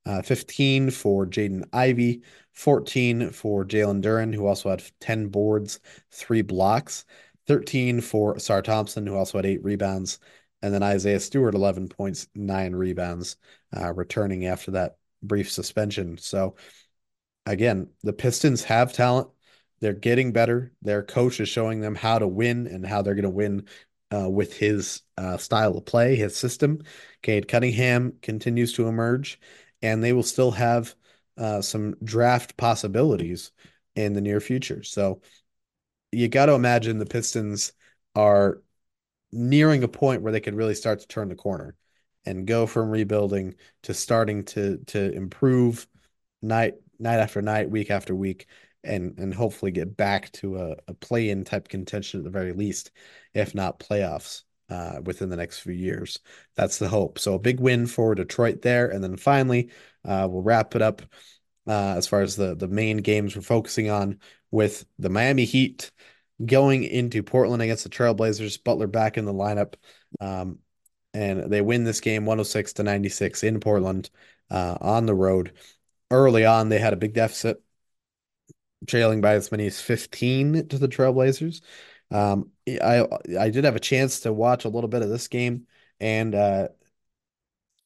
[0.05, 2.21] uh, 15 for Jaden Ivey,
[2.53, 5.79] 14 for Jalen Duren, who also had 10 boards,
[6.12, 7.05] three blocks,
[7.47, 10.19] 13 for Ausar Thompson, who also had eight rebounds,
[10.62, 13.38] and then Isaiah Stewart, 11 points, nine rebounds,
[13.75, 16.19] uh, returning after that brief suspension.
[16.19, 16.55] So,
[17.47, 19.29] again, the Pistons have talent.
[19.80, 20.72] They're getting better.
[20.82, 23.68] Their coach is showing them how to win and how they're going to win
[24.13, 26.82] uh, with his uh, style of play, his system.
[27.22, 29.39] Cade Cunningham continues to emerge,
[29.82, 30.96] and they will still have
[31.38, 33.52] uh, some draft possibilities
[33.96, 34.84] in the near future.
[34.84, 35.22] So
[36.12, 37.74] you got to imagine the Pistons
[38.15, 38.62] are
[39.32, 41.76] nearing a point where they could really start to turn the corner
[42.26, 45.88] and go from rebuilding to starting to to improve
[46.42, 48.48] night night after night, week after week,
[48.84, 52.92] and and hopefully get back to a, a play-in type contention at the very least,
[53.34, 56.20] if not playoffs uh, within the next few years.
[56.56, 57.20] That's the hope.
[57.20, 59.70] So a big win for Detroit there, and then finally,
[60.06, 61.02] uh, we'll wrap it up
[61.68, 64.20] uh, as far as the the main games we're focusing on
[64.52, 65.92] with the Miami Heat
[66.46, 68.63] going into Portland against the Trailblazers.
[68.63, 69.74] Butler back in the lineup,
[70.20, 70.60] um,
[71.13, 74.10] and they win this game 106 to 96 in Portland
[74.50, 75.54] uh, on the road.
[76.12, 77.62] Early on, they had a big deficit,
[78.88, 81.62] trailing by as many as 15 to the Trailblazers.
[82.12, 83.06] Um, I
[83.39, 85.68] I did have a chance to watch a little bit of this game,
[86.00, 86.70] and uh,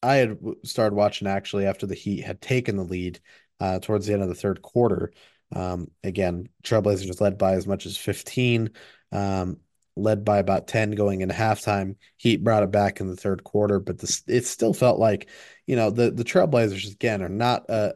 [0.01, 3.19] I had started watching actually after the Heat had taken the lead
[3.59, 5.13] uh, towards the end of the third quarter.
[5.55, 8.71] Um, again, Trailblazers led by as much as 15.
[9.11, 9.59] Um,
[9.95, 11.95] led by about 10 going into halftime.
[12.17, 15.29] Heat brought it back in the third quarter, but this it still felt like,
[15.67, 17.93] you know, the the Trailblazers again are not a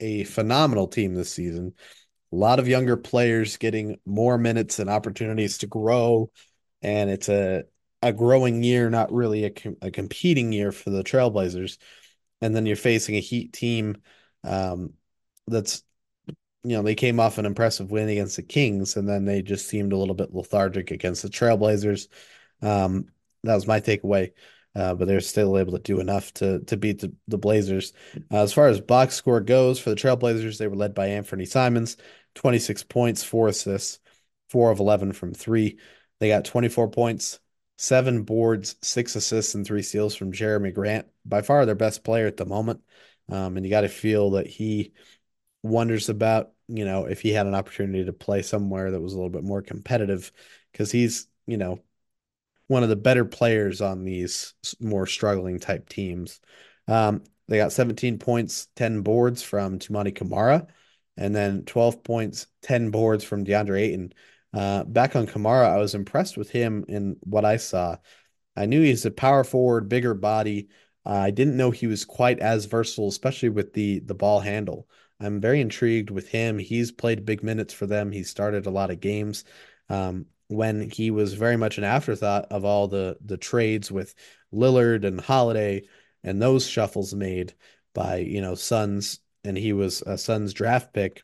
[0.00, 1.74] a, phenomenal team this season.
[2.32, 6.30] A lot of younger players getting more minutes and opportunities to grow,
[6.82, 7.64] and it's a
[8.02, 11.78] a growing year, not really a, a competing year for the Trailblazers.
[12.40, 13.96] And then you're facing a Heat team
[14.44, 14.92] um,
[15.48, 15.82] that's
[16.64, 19.68] you know, they came off an impressive win against the Kings, and then they just
[19.68, 22.08] seemed a little bit lethargic against the Trailblazers.
[22.62, 23.06] Um,
[23.44, 24.32] that was my takeaway.
[24.78, 27.92] Uh, but they're still able to do enough to to beat the, the Blazers.
[28.30, 31.46] Uh, as far as box score goes for the Trailblazers, they were led by Anthony
[31.46, 31.96] Simons,
[32.36, 33.98] 26 points, four assists,
[34.50, 35.78] four of 11 from three.
[36.20, 37.40] They got 24 points,
[37.76, 42.28] seven boards, six assists, and three steals from Jerami Grant, by far their best player
[42.28, 42.80] at the moment.
[43.30, 44.92] Um, and you got to feel that he
[45.64, 49.16] wonders about, you know, if he had an opportunity to play somewhere that was a
[49.16, 50.30] little bit more competitive
[50.70, 51.80] because he's, you know,
[52.68, 56.40] one of the better players on these more struggling type teams.
[56.86, 60.66] Um, they got 17 points, 10 boards from Toumani Camara,
[61.16, 64.12] and then 12 points, 10 boards from DeAndre Ayton.
[64.52, 67.96] Uh, back on Camara, I was impressed with him in what I saw.
[68.56, 70.68] I knew he's a power forward, bigger body.
[71.04, 74.88] Uh, I didn't know he was quite as versatile, especially with the the ball handle.
[75.20, 76.58] I'm very intrigued with him.
[76.58, 78.12] He's played big minutes for them.
[78.12, 79.44] He started a lot of games
[79.88, 84.14] um, when he was very much an afterthought of all the the trades with
[84.52, 85.82] Lillard and Holiday
[86.24, 87.54] and those shuffles made
[87.94, 91.22] by you know Suns, and he was a Suns draft pick.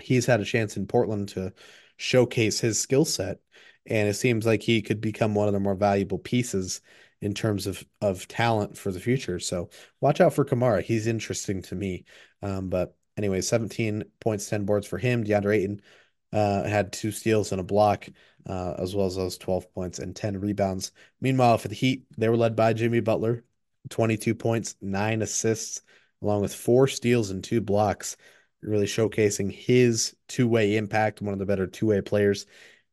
[0.00, 1.52] He's had a chance in Portland to
[1.96, 3.40] showcase his skill set,
[3.86, 6.80] and it seems like he could become one of the more valuable pieces
[7.20, 9.38] in terms of of talent for the future.
[9.40, 9.70] So
[10.00, 12.04] watch out for Camara; He's interesting to me.
[12.42, 15.24] Um, but anyway, 17 points, 10 boards for him.
[15.24, 15.82] DeAndre Ayton
[16.32, 18.06] uh, had two steals and a block,
[18.46, 20.92] uh, as well as those 12 points and 10 rebounds.
[21.20, 23.44] Meanwhile, for the Heat, they were led by Jimmy Butler,
[23.90, 25.82] 22 points, nine assists,
[26.22, 28.16] along with four steals and two blocks,
[28.62, 32.46] really showcasing his two way impact, one of the better two way players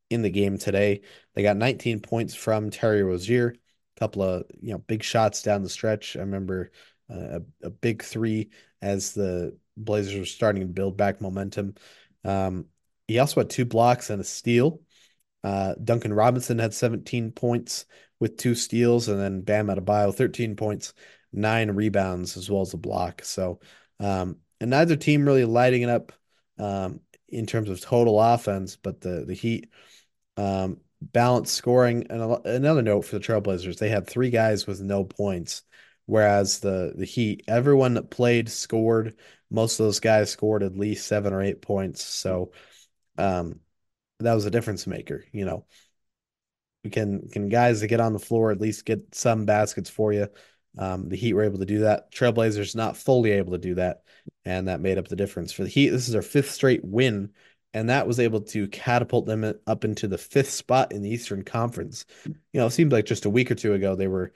[0.10, 1.02] in the game today.
[1.34, 3.56] They got 19 points from Terry Rozier,
[3.96, 6.16] a couple of you know big shots down the stretch.
[6.16, 6.72] I remember
[7.10, 8.50] uh, a, a big three
[8.82, 11.76] as the Blazers were starting to build back momentum.
[12.24, 12.66] Um,
[13.08, 14.82] he also had two blocks and a steal.
[15.44, 17.86] Uh, Duncan Robinson had 17 points
[18.20, 20.94] with two steals, and then Bam Adebayo 13 points,
[21.34, 23.24] nine rebounds, as well as a block.
[23.26, 23.60] So,
[24.00, 26.14] um, and neither team really lighting it up
[26.58, 29.70] um, in terms of total offense, but the the Heat
[30.38, 32.08] um, balanced scoring.
[32.10, 35.64] And another note for the Trailblazers, they had three guys with no points,
[36.06, 39.16] whereas the the Heat, everyone that played scored.
[39.52, 42.04] Most of those guys scored at least seven or eight points.
[42.04, 42.52] So
[43.18, 43.60] um,
[44.20, 45.24] that was a difference maker.
[45.32, 45.66] You know,
[46.84, 50.14] we can can guys that get on the floor at least get some baskets for
[50.14, 50.28] you.
[50.78, 52.12] Um, the Heat were able to do that.
[52.12, 54.04] Trailblazers not fully able to do that,
[54.44, 55.90] and that made up the difference for the Heat.
[55.90, 57.32] This is their fifth straight win,
[57.74, 61.44] and that was able to catapult them up into the fifth spot in the Eastern
[61.44, 62.06] Conference.
[62.26, 64.34] You know, it seemed like just a week or two ago they were,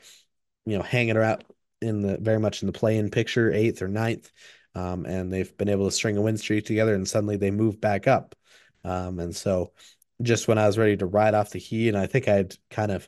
[0.65, 1.43] you know, hanging around
[1.81, 4.31] in the very much in the play-in picture, eighth or ninth,
[4.75, 7.81] um, and they've been able to string a win streak together, and suddenly they move
[7.81, 8.35] back up.
[8.87, 9.73] Um, and so
[10.21, 12.91] just when I was ready to ride off the heat, and I think I'd kind
[12.91, 13.07] of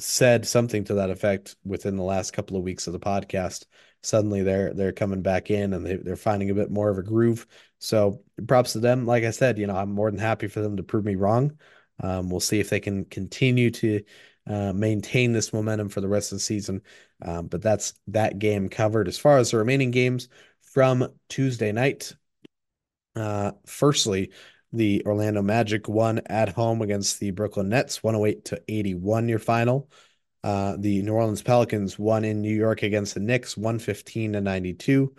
[0.00, 3.66] said something to that effect within the last couple of weeks of the podcast.
[4.02, 7.02] Suddenly they're they're coming back in and they, they're finding a bit more of a
[7.02, 7.46] groove.
[7.78, 9.06] So props to them.
[9.06, 11.58] Like I said, you know, I'm more than happy for them to prove me wrong.
[12.00, 14.02] Um, we'll see if they can continue to
[14.46, 16.82] uh, maintain this momentum for the rest of the season.
[17.22, 19.08] Um, but that's that game covered.
[19.08, 20.28] As far as the remaining games
[20.60, 22.14] from Tuesday night,
[23.16, 24.30] uh, firstly,
[24.72, 29.90] the Orlando Magic won at home against the Brooklyn Nets, 108 to 81, your final.
[30.44, 35.14] Uh, the New Orleans Pelicans won in New York against the Knicks, 115 to 92.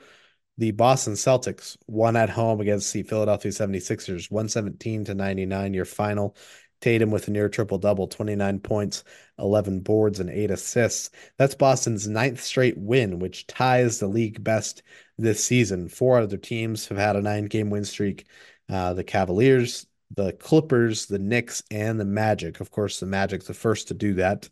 [0.58, 6.36] The Boston Celtics won at home against the Philadelphia 76ers, 117 to 99, your final.
[6.82, 9.04] Tatum with a near triple double, 29 points,
[9.38, 11.10] 11 boards, and eight assists.
[11.38, 14.82] That's Boston's ninth straight win, which ties the league best
[15.18, 15.90] this season.
[15.90, 18.28] Four other teams have had a nine game win streak
[18.70, 22.60] uh, the Cavaliers, the Clippers, the Knicks, and the Magic.
[22.60, 24.50] Of course, the Magic's the first to do that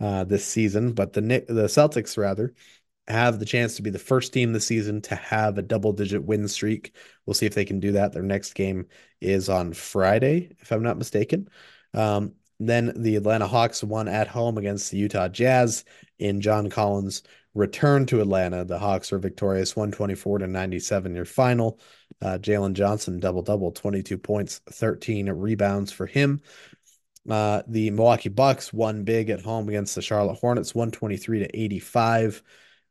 [0.00, 2.54] uh, this season, but the the Celtics rather
[3.08, 6.22] have the chance to be the first team this season to have a double digit
[6.22, 6.94] win streak.
[7.24, 8.12] We'll see if they can do that.
[8.12, 8.86] Their next game
[9.20, 11.48] is on Friday, if I'm not mistaken.
[11.94, 15.84] Um, then the Atlanta Hawks won at home against the Utah Jazz
[16.18, 17.22] in John Collins'
[17.54, 18.64] return to Atlanta.
[18.64, 21.80] The Hawks are victorious 124 to 97, your final.
[22.20, 26.40] Uh, Jalen Johnson double double, 22 points, 13 rebounds for him.
[27.28, 32.42] Uh, the Milwaukee Bucks won big at home against the Charlotte Hornets, 123 to 85.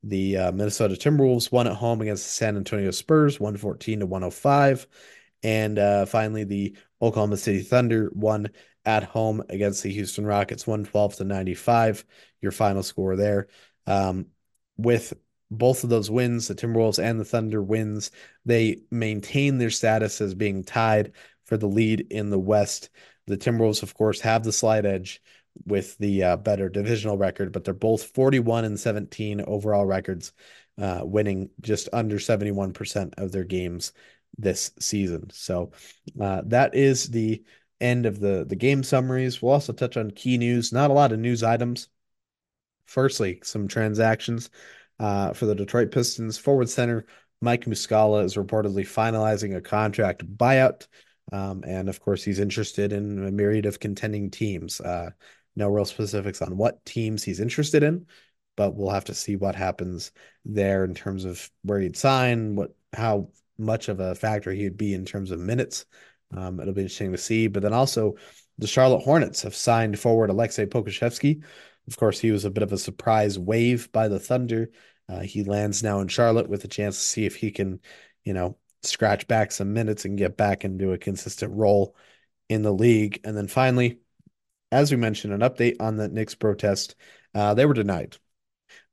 [0.03, 4.87] The uh, Minnesota Timberwolves won at home against the San Antonio Spurs, 114 to 105.
[5.43, 8.49] And uh, finally, the Oklahoma City Thunder won
[8.85, 12.05] at home against the Houston Rockets, 112 to 95.
[12.41, 13.47] Your final score there.
[13.85, 14.27] Um,
[14.77, 15.13] with
[15.49, 18.11] both of those wins, the Timberwolves and the Thunder wins,
[18.45, 21.13] they maintain their status as being tied
[21.45, 22.89] for the lead in the West.
[23.27, 25.21] The Timberwolves, of course, have the slight edge
[25.65, 30.33] with the uh, better divisional record, but they're both 41 and 17 overall records,
[30.77, 33.93] uh, winning just under 71% of their games
[34.37, 35.29] this season.
[35.31, 35.71] So
[36.19, 37.43] uh, that is the
[37.79, 39.41] end of the the game summaries.
[39.41, 40.71] We'll also touch on key news.
[40.71, 41.89] Not a lot of news items.
[42.85, 44.49] Firstly, some transactions
[44.99, 47.05] uh, for the Detroit Pistons forward center
[47.41, 50.87] Mike Muscala is reportedly finalizing a contract buyout.
[51.31, 54.79] Um, and of course, he's interested in a myriad of contending teams.
[54.79, 55.11] Uh,
[55.55, 58.05] no real specifics on what teams he's interested in,
[58.55, 60.11] but we'll have to see what happens
[60.45, 64.93] there in terms of where he'd sign, what how much of a factor he'd be
[64.93, 65.85] in terms of minutes.
[66.35, 67.47] Um, it'll be interesting to see.
[67.47, 68.15] But then also,
[68.57, 71.43] the Charlotte Hornets have signed forward Aleksej Pokusevski.
[71.87, 74.69] Of course, he was a bit of a surprise waive by the Thunder.
[75.09, 77.79] Uh, he lands now in Charlotte with a chance to see if he can,
[78.25, 81.95] you know, scratch back some minutes and get back into a consistent role
[82.49, 83.21] in the league.
[83.23, 83.99] And then finally,
[84.71, 86.95] as we mentioned, an update on the Knicks protest.
[87.33, 88.17] Uh, they were denied.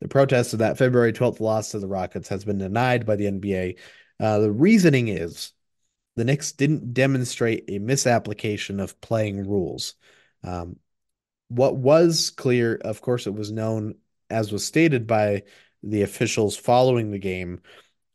[0.00, 3.26] The protest of that February 12th loss to the Rockets has been denied by the
[3.26, 3.76] NBA.
[4.20, 5.52] Uh, the reasoning is
[6.16, 9.94] the Knicks didn't demonstrate a misapplication of playing rules.
[10.44, 10.76] Um,
[11.54, 13.94] what was clear, of course, it was known,
[14.30, 15.44] as was stated by
[15.82, 17.60] the officials following the game,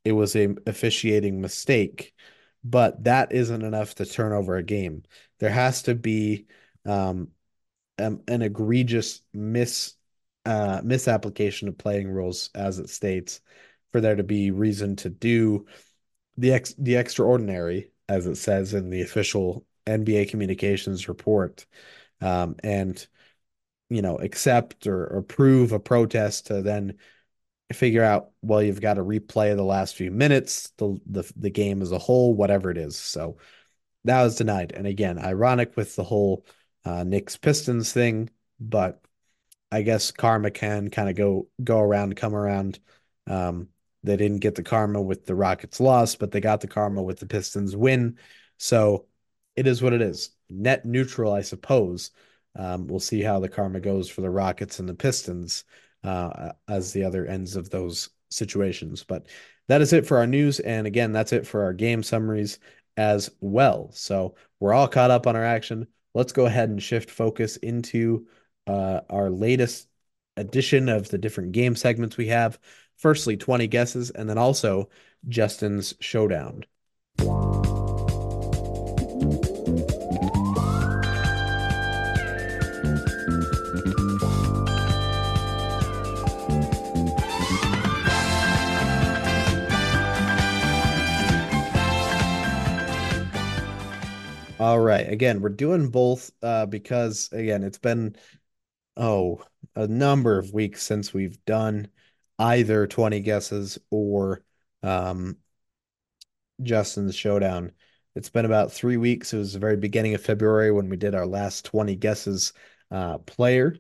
[0.04, 2.14] it was a officiating mistake,
[2.64, 5.04] but that isn't enough to turn over a game.
[5.40, 6.48] There has to be
[6.86, 7.30] um,
[7.98, 9.96] um, an egregious mis
[10.46, 13.42] uh, misapplication of playing rules, as it states,
[13.92, 15.66] for there to be reason to do
[16.38, 21.66] the ex the extraordinary, as it says in the official NBA communications report,
[22.22, 23.06] um, and
[23.90, 26.98] you know accept or approve a protest to then
[27.74, 31.82] figure out well you've got to replay the last few minutes the the, the game
[31.82, 32.98] as a whole whatever it is.
[32.98, 33.38] So
[34.06, 34.72] that was denied.
[34.72, 36.46] And again ironic with the whole
[36.86, 38.30] uh, Knicks Pistons thing
[38.60, 39.02] but
[39.72, 42.80] I guess karma can kind of go go around come around.
[43.28, 43.70] Um,
[44.04, 47.20] they didn't get the karma with the Rockets loss but they got the karma with
[47.20, 48.18] the Pistons win.
[48.58, 49.06] So
[49.56, 50.32] it is what it is.
[50.50, 52.12] Net neutral I suppose
[52.60, 55.64] um, we'll see how the karma goes for the Rockets and the Pistons
[56.04, 59.02] uh, as the other ends of those situations.
[59.02, 59.28] But
[59.70, 60.60] that is it for our news.
[60.60, 62.60] And again, that's it for our game summaries
[62.98, 63.90] as well.
[63.94, 65.88] So we're all caught up on our action.
[66.14, 68.28] Let's go ahead and shift focus into
[68.68, 69.88] uh, our latest
[70.36, 72.60] edition of the different game segments we have.
[72.98, 74.90] Firstly, 20 guesses, and then also
[75.30, 76.66] Justin's showdown.
[94.70, 95.10] All right.
[95.10, 98.16] Again, we're doing both uh, because again, it's been
[98.96, 99.44] oh
[99.76, 101.88] a number of weeks since we've done
[102.38, 104.44] either 20 guesses or
[104.84, 105.38] um,
[106.62, 107.72] Justin's showdown.
[108.14, 109.34] It's been about three weeks.
[109.34, 112.54] It was the very beginning of February when we did our last 20 guesses
[112.92, 113.76] uh, player.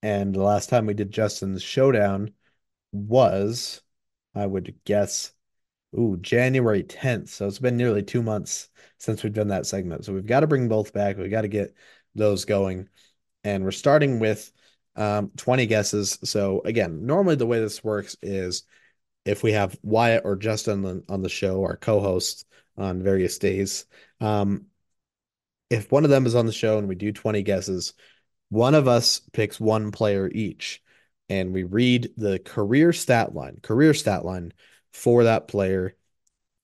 [0.00, 2.34] And the last time we did Justin's showdown
[2.92, 3.82] was,
[4.36, 5.32] I would guess,
[5.98, 7.28] ooh, January 10th.
[7.28, 8.68] So it's been nearly two months
[8.98, 10.04] since we've done that segment.
[10.04, 11.16] So we've got to bring both back.
[11.16, 11.74] We've got to get
[12.14, 12.88] those going.
[13.44, 14.52] And we're starting with
[14.96, 16.18] um, 20 guesses.
[16.24, 18.64] So again, normally the way this works is
[19.24, 22.44] if we have Wyatt or Justin on the, on the show, our co hosts
[22.76, 23.86] on various days,
[24.20, 24.66] um,
[25.70, 27.94] if one of them is on the show and we do 20 guesses,
[28.48, 30.82] one of us picks one player each
[31.28, 34.52] and we read the career stat line, career stat line
[34.92, 35.94] for that player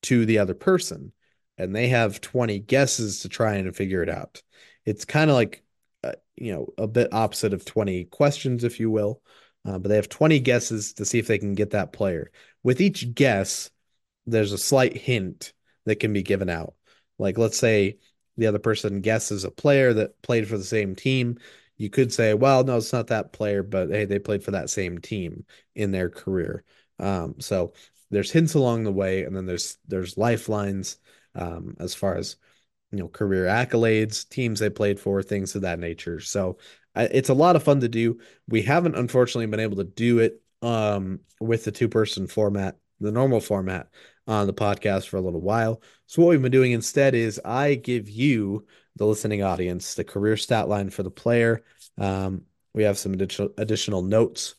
[0.03, 1.13] to the other person
[1.59, 4.43] and they have 20 guesses to try and figure it out.
[4.85, 5.63] It's kind of like,
[6.05, 9.23] uh, you know, a bit opposite of 20 questions, if you will.
[9.65, 12.31] Uh, but they have 20 guesses to see if they can get that player.
[12.63, 13.71] With each guess,
[14.27, 15.53] there's a slight hint
[15.87, 16.75] that can be given out.
[17.19, 17.99] Like, let's say
[18.37, 21.39] the other person guesses a player that played for the same team.
[21.79, 24.71] You could say, well, no, it's not that player, but hey, they played for that
[24.71, 26.63] same team in their career.
[26.99, 27.73] Um, so
[28.11, 30.99] there's hints along the way, and then there's there's lifelines
[31.35, 32.37] um, as far as
[32.93, 36.21] you know, career accolades, teams they played for, things of that nature.
[36.21, 36.59] So
[36.95, 38.19] it's a lot of fun to do.
[38.49, 43.13] We haven't unfortunately been able to do it um, with the two person format, the
[43.13, 43.89] normal format
[44.27, 45.83] on the podcast for a little while.
[46.07, 50.37] So what we've been doing instead is I give you the listening audience the career
[50.37, 51.63] stat line for the player.
[51.99, 52.43] Um,
[52.73, 54.55] we have some additional additional notes.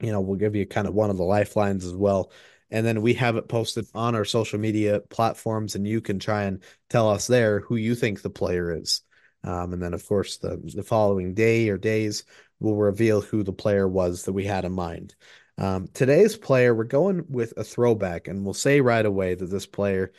[0.00, 2.30] You know, we'll give you kind of one of the lifelines as well.
[2.70, 6.44] And then we have it posted on our social media platforms, and you can try
[6.44, 9.02] and tell us there who you think the player is.
[9.44, 12.24] Um, and then, of course, the, the following day or days
[12.58, 15.14] will reveal who the player was that we had in mind.
[15.58, 19.66] Um, today's player, we're going with a throwback, and we'll say right away that this
[19.66, 20.12] player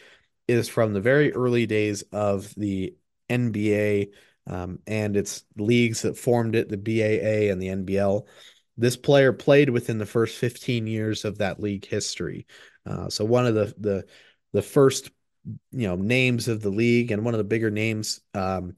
[0.48, 2.96] is from the very early days of the
[3.30, 4.10] NBA
[4.48, 8.26] um, and its leagues that formed it, the BAA and the NBL.
[8.78, 12.46] This player played within the first 15 years of that league history.
[12.86, 14.06] Uh, so one of the the
[14.54, 15.12] the first
[15.72, 18.76] you know names of the league and one of the bigger names um,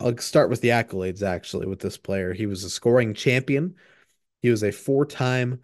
[0.00, 2.32] I'll start with the accolades actually with this player.
[2.32, 3.76] He was a scoring champion.
[4.42, 5.60] He was a four-time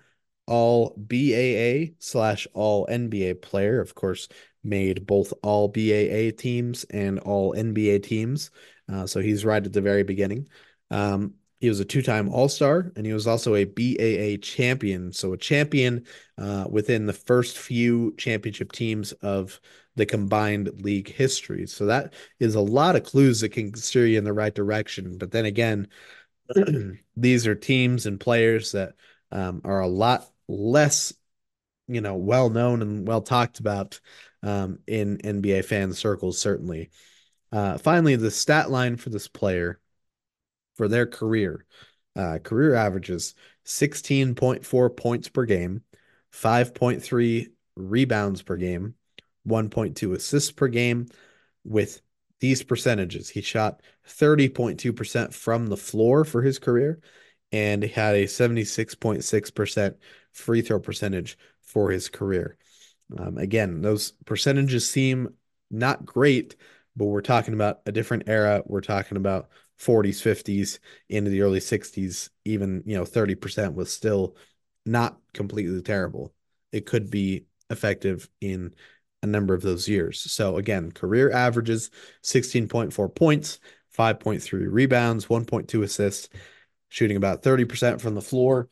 [0.46, 3.80] all BAA slash all NBA player.
[3.80, 4.28] Of course,
[4.64, 8.50] made both all BAA teams and all NBA teams.
[8.90, 10.48] Uh, so he's right at the very beginning.
[10.90, 15.12] Um, he was a two-time All-Star, and he was also a BAA champion.
[15.12, 16.06] So a champion
[16.36, 19.60] uh, within the first few championship teams of
[19.96, 21.66] the combined league history.
[21.66, 25.18] So that is a lot of clues that can steer you in the right direction.
[25.18, 25.88] But then again,
[27.16, 28.94] these are teams and players that
[29.32, 31.12] um, are a lot less,
[31.88, 34.00] you know, well known and well talked about
[34.44, 36.90] um, in NBA fan circles, certainly.
[37.50, 39.80] Uh, finally, the stat line for this player
[40.78, 41.66] for their career.
[42.16, 43.34] Uh, career averages
[43.66, 45.82] 16.4 points per game,
[46.32, 48.94] 5.3 rebounds per game,
[49.46, 51.06] 1.2 assists per game.
[51.64, 52.00] With
[52.40, 57.00] these percentages, he shot 30.2% from the floor for his career
[57.52, 59.94] and had a 76.6%
[60.32, 62.56] free throw percentage for his career.
[63.16, 65.34] Um, again, those percentages seem
[65.70, 66.56] not great,
[66.96, 68.62] but we're talking about a different era.
[68.66, 69.48] We're talking about
[69.78, 74.36] 40s, 50s into the early 60s, even, you know, 30% was still
[74.84, 76.34] not completely terrible.
[76.72, 78.74] It could be effective in
[79.22, 80.20] a number of those years.
[80.20, 81.90] So again, career averages
[82.22, 83.60] 16.4 points,
[83.96, 86.28] 5.3 rebounds, 1.2 assists,
[86.88, 88.68] shooting about 30% from the floor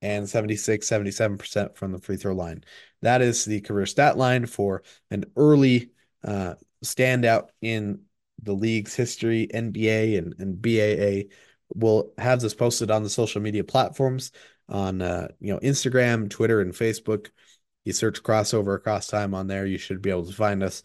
[0.00, 2.64] and 76, 77% from the free throw line.
[3.02, 5.90] That is the career stat line for an early
[6.24, 6.54] uh,
[6.84, 8.02] standout in
[8.42, 11.28] the league's history, NBA and, and BAA.
[11.74, 14.32] We'll have this posted on the social media platforms
[14.68, 17.30] on uh, you know Instagram, Twitter, and Facebook.
[17.84, 20.82] You search crossover across time on there, you should be able to find us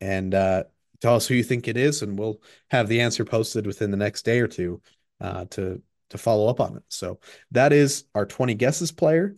[0.00, 0.64] and uh,
[1.00, 2.40] tell us who you think it is, and we'll
[2.70, 4.80] have the answer posted within the next day or two
[5.20, 6.84] uh, to to follow up on it.
[6.88, 7.18] So
[7.50, 9.36] that is our 20 guesses player.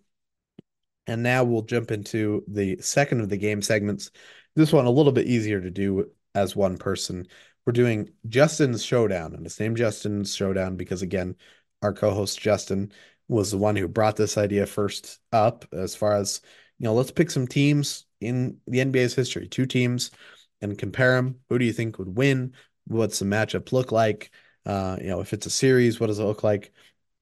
[1.07, 4.11] And now we'll jump into the second of the game segments.
[4.55, 7.27] This one a little bit easier to do as one person.
[7.69, 11.37] We're doing Justin's showdown, and it's named Justin's showdown because again,
[11.83, 12.93] our co-host Justin
[13.29, 16.41] was the one who brought this idea first up as far as
[16.79, 20.13] you know, let's pick some teams in the NBA's history, two teams
[20.63, 21.41] and compare them.
[21.51, 22.55] Who do you think would win?
[22.87, 24.31] What's the matchup look like?
[24.65, 26.73] Uh, you know, if it's a series, what does it look like?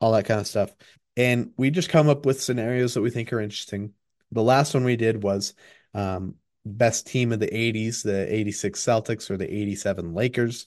[0.01, 0.71] All that kind of stuff.
[1.17, 3.95] And we just come up with scenarios that we think are interesting.
[4.31, 5.55] The last one we did was
[5.93, 6.37] um,
[6.67, 10.67] best team of the 80s, the 86 Celtics or the 87 Lakers.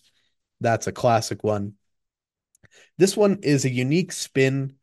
[0.62, 1.74] That's a classic one.
[2.98, 4.76] This one is a unique spin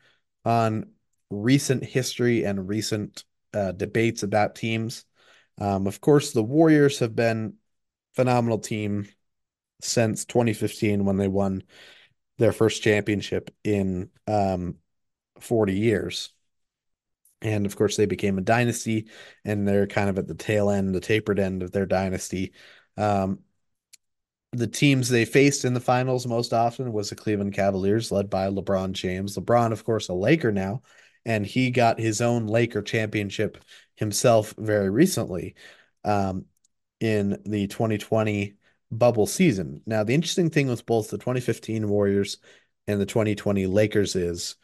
[0.45, 0.91] on
[1.31, 5.05] recent history and recent uh, debates about teams.
[5.59, 7.55] Um, of course, the Warriors have been
[8.15, 9.09] phenomenal team
[9.81, 11.63] since 2015 when they won
[12.39, 14.77] their first championship in um,
[15.41, 16.31] 40 years.
[17.47, 19.07] And of course, they became a dynasty,
[19.45, 22.53] and they're kind of at the tail end, the tapered end of their dynasty.
[22.97, 23.39] Um,
[24.53, 28.49] the teams they faced in the finals most often was the Cleveland Cavaliers, led by
[28.49, 29.37] LeBron James.
[29.37, 30.83] LeBron, of course, a Laker now,
[31.25, 33.59] and he got his own Laker championship
[33.95, 35.55] himself very recently
[36.05, 36.47] um,
[36.99, 38.55] in the 2020
[38.91, 39.83] bubble season.
[39.87, 42.39] Now, the interesting thing with both the 2015 Warriors
[42.89, 44.57] and the 2020 Lakers is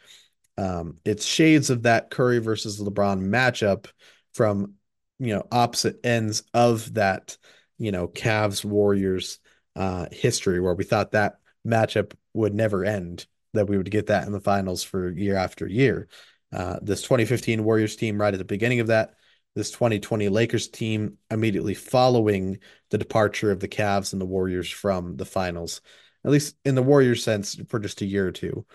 [0.57, 3.87] um, it's shades of that Curry versus LeBron matchup
[4.33, 4.73] from
[5.19, 7.37] you know opposite ends of that
[7.77, 9.39] you know Cavs Warriors
[9.75, 14.25] uh, history where we thought that matchup would never end that we would get that
[14.25, 16.07] in the finals for year after year.
[16.51, 19.15] Uh, this 2015 Warriors team right at the beginning of that
[19.55, 25.15] this 2020 Lakers team immediately following the departure of the Cavs and the Warriors from
[25.15, 25.81] the finals,
[26.25, 28.65] at least in the Warriors sense, for just a year or two.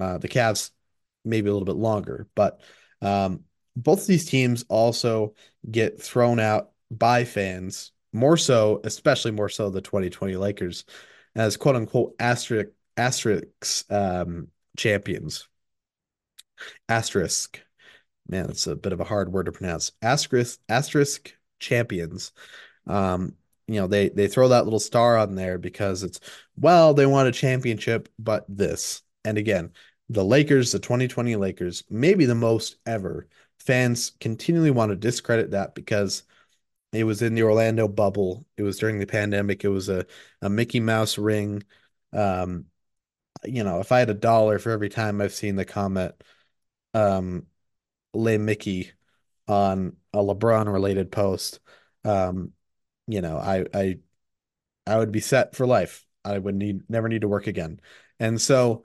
[0.00, 0.70] Uh, the Cavs
[1.24, 2.60] maybe a little bit longer, but
[3.00, 3.44] um,
[3.76, 5.34] both of these teams also
[5.70, 10.84] get thrown out by fans, more so, especially more so the 2020 Lakers,
[11.34, 15.48] as quote unquote asterisk asterisk um, champions.
[16.88, 17.60] Asterisk.
[18.28, 19.92] Man, it's a bit of a hard word to pronounce.
[20.00, 22.32] Asterisk asterisk champions.
[22.86, 23.34] Um,
[23.66, 26.20] you know, they they throw that little star on there because it's
[26.56, 29.02] well, they want a championship, but this.
[29.24, 29.72] And again,
[30.08, 33.28] the Lakers, the 2020 Lakers, maybe the most ever.
[33.58, 36.24] Fans continually want to discredit that because
[36.92, 38.44] it was in the Orlando bubble.
[38.56, 39.64] It was during the pandemic.
[39.64, 40.06] It was a,
[40.42, 41.62] a Mickey Mouse ring.
[42.12, 42.66] Um,
[43.44, 46.14] you know, if I had a dollar for every time I've seen the comment,
[46.94, 47.46] um,
[48.14, 48.92] LeMickey
[49.48, 51.60] on a LeBron related post,
[52.04, 52.52] um,
[53.06, 53.98] you know, I, I,
[54.86, 56.06] I would be set for life.
[56.24, 57.80] I would need never need to work again.
[58.20, 58.84] And so,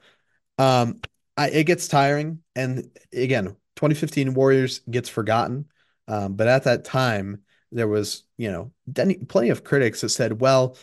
[0.57, 1.01] um,
[1.35, 2.39] I, it gets tiring.
[2.55, 5.65] And again, 2015 Warriors gets forgotten.
[6.07, 8.71] Um, but at that time, there was, you know,
[9.27, 10.77] plenty of critics that said, well,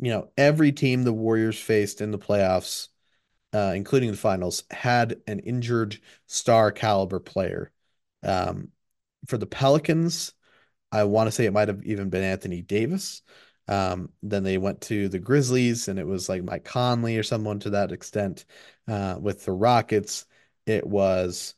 [0.00, 2.88] you know, every team the Warriors faced in the playoffs,
[3.54, 7.72] uh, including the finals, had an injured star caliber player.
[8.22, 8.68] Um,
[9.26, 10.32] for the Pelicans,
[10.92, 13.22] I want to say it might have even been Anthony Davis.
[13.68, 17.60] Um, then they went to the Grizzlies, and it was like Mike Conley or someone
[17.60, 18.44] to that extent.
[18.86, 20.26] Uh, with the Rockets,
[20.66, 21.54] it was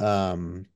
[0.00, 0.66] um,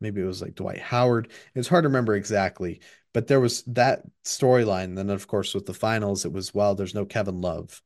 [0.00, 1.30] maybe it was like Dwight Howard.
[1.54, 2.80] It's hard to remember exactly,
[3.12, 4.96] but there was that storyline.
[4.96, 7.82] Then, of course, with the finals, it was well, there's no Kevin Love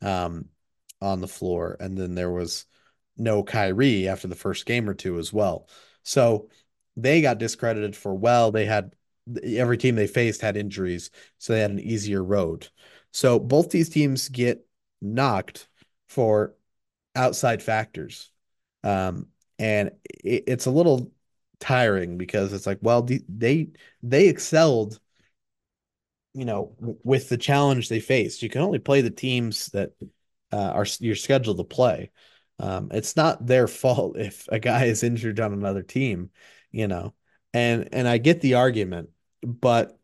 [0.00, 0.46] um,
[1.00, 2.66] on the floor, and then there was
[3.16, 5.68] no Kyrie after the first game or two as well.
[6.02, 6.48] So
[6.96, 8.94] they got discredited for well, they had
[9.44, 12.68] every team they faced had injuries, so they had an easier road.
[13.12, 14.66] So both these teams get
[15.00, 15.68] knocked
[16.08, 16.54] for
[17.14, 18.30] outside factors.
[18.84, 19.92] Um, and
[20.24, 21.12] it, it's a little
[21.60, 23.68] tiring because it's like, well, they
[24.02, 25.00] they excelled,
[26.34, 28.42] you know, with the challenge they faced.
[28.42, 29.92] You can only play the teams that
[30.52, 32.10] uh, are you're scheduled to play.
[32.58, 36.30] Um, it's not their fault if a guy is injured on another team,
[36.70, 37.14] you know.
[37.54, 39.10] And and I get the argument,
[39.42, 39.98] but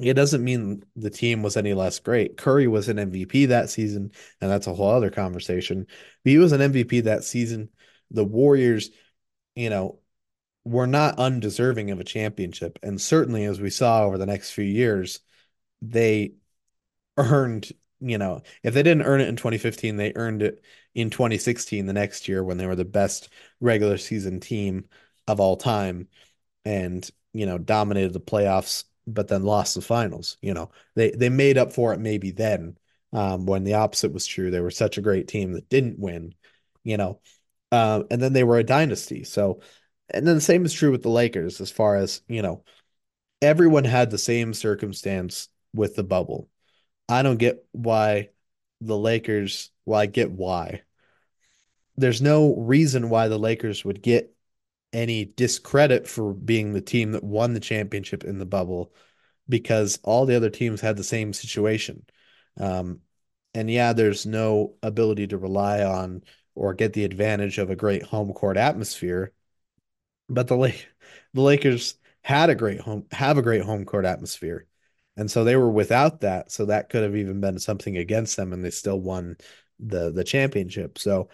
[0.00, 2.36] it doesn't mean the team was any less great.
[2.36, 5.86] Curry was an MVP that season, and that's a whole other conversation.
[6.24, 7.68] But he was an MVP that season.
[8.10, 8.90] The Warriors,
[9.54, 9.98] you know,
[10.64, 12.78] were not undeserving of a championship.
[12.82, 15.20] And certainly, as we saw over the next few years,
[15.82, 16.34] they
[17.18, 17.70] earned,
[18.00, 20.62] you know, if they didn't earn it in 2015, they earned it
[20.94, 23.28] in 2016, the next year when they were the best
[23.60, 24.86] regular season team
[25.26, 26.08] of all time
[26.64, 30.36] and, you know, dominated the playoffs, but then lost the finals.
[30.40, 32.76] You know, they, they made up for it maybe then
[33.12, 34.50] um, when the opposite was true.
[34.50, 36.34] They were such a great team that didn't win,
[36.84, 37.20] you know.
[37.72, 39.22] Uh, and then they were a dynasty.
[39.24, 39.60] So
[40.12, 42.64] and then the same is true with the Lakers as far as, you know,
[43.40, 46.48] everyone had the same circumstance with the bubble.
[47.08, 48.30] I don't get why
[48.80, 50.82] the Lakers, well, I get why.
[51.96, 54.34] There's no reason why the Lakers would get
[54.92, 58.92] any discredit for being the team that won the championship in the bubble
[59.48, 62.04] because all the other teams had the same situation.
[62.58, 63.00] Um,
[63.54, 66.22] and yeah, there's no ability to rely on
[66.54, 69.32] or get the advantage of a great home court atmosphere
[70.28, 70.88] but the Lake
[71.34, 74.66] the Lakers had a great home have a great home court atmosphere.
[75.16, 76.50] And so they were without that.
[76.50, 79.36] So that could have even been something against them and they still won
[79.78, 80.98] the the championship.
[80.98, 81.28] So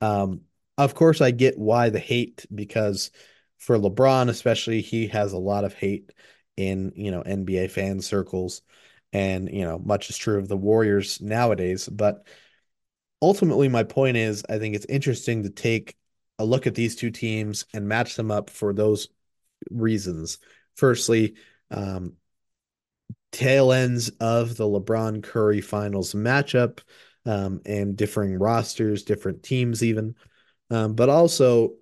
[0.00, 0.42] um
[0.78, 3.10] of course I get why the hate because
[3.58, 6.12] for LeBron especially he has a lot of hate
[6.56, 8.62] in, you know, NBA fan circles.
[9.12, 12.26] And, you know, much is true of the Warriors nowadays, but
[13.22, 15.96] ultimately my point is I think it's interesting to take
[16.38, 19.08] a look at these two teams and match them up for those
[19.70, 20.38] reasons.
[20.76, 21.34] Firstly,
[21.70, 22.14] um,
[23.32, 26.80] tail ends of the LeBron Curry finals matchup
[27.26, 30.14] um, and differing rosters, different teams, even,
[30.70, 31.74] um, but also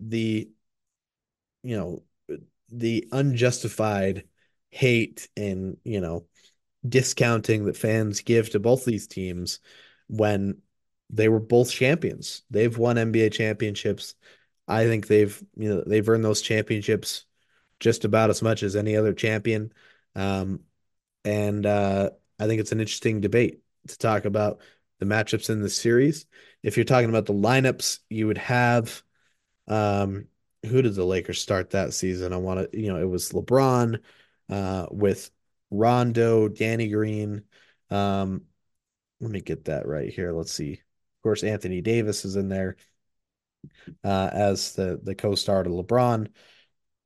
[0.00, 0.50] the,
[1.62, 2.02] you know,
[2.70, 4.24] the unjustified
[4.70, 6.26] hate and, you know,
[6.88, 9.60] discounting that fans give to both these teams
[10.08, 10.60] when
[11.10, 12.42] they were both champions.
[12.50, 14.14] They've won NBA championships.
[14.68, 17.26] I think they've you know they've earned those championships
[17.80, 19.72] just about as much as any other champion.
[20.16, 20.60] Um,
[21.24, 24.60] and uh, I think it's an interesting debate to talk about
[24.98, 26.26] the matchups in the series.
[26.64, 29.02] If you're talking about the lineups, you would have
[29.68, 30.26] um,
[30.66, 32.32] who did the Lakers start that season?
[32.32, 34.00] I want to, you know, it was LeBron
[34.50, 35.30] uh, with
[35.70, 37.42] Rondo, Danny Green.
[37.90, 38.42] Um,
[39.20, 40.32] let me get that right here.
[40.32, 40.72] Let's see.
[40.72, 42.76] Of course, Anthony Davis is in there
[44.02, 46.28] uh, as the the co-star to LeBron.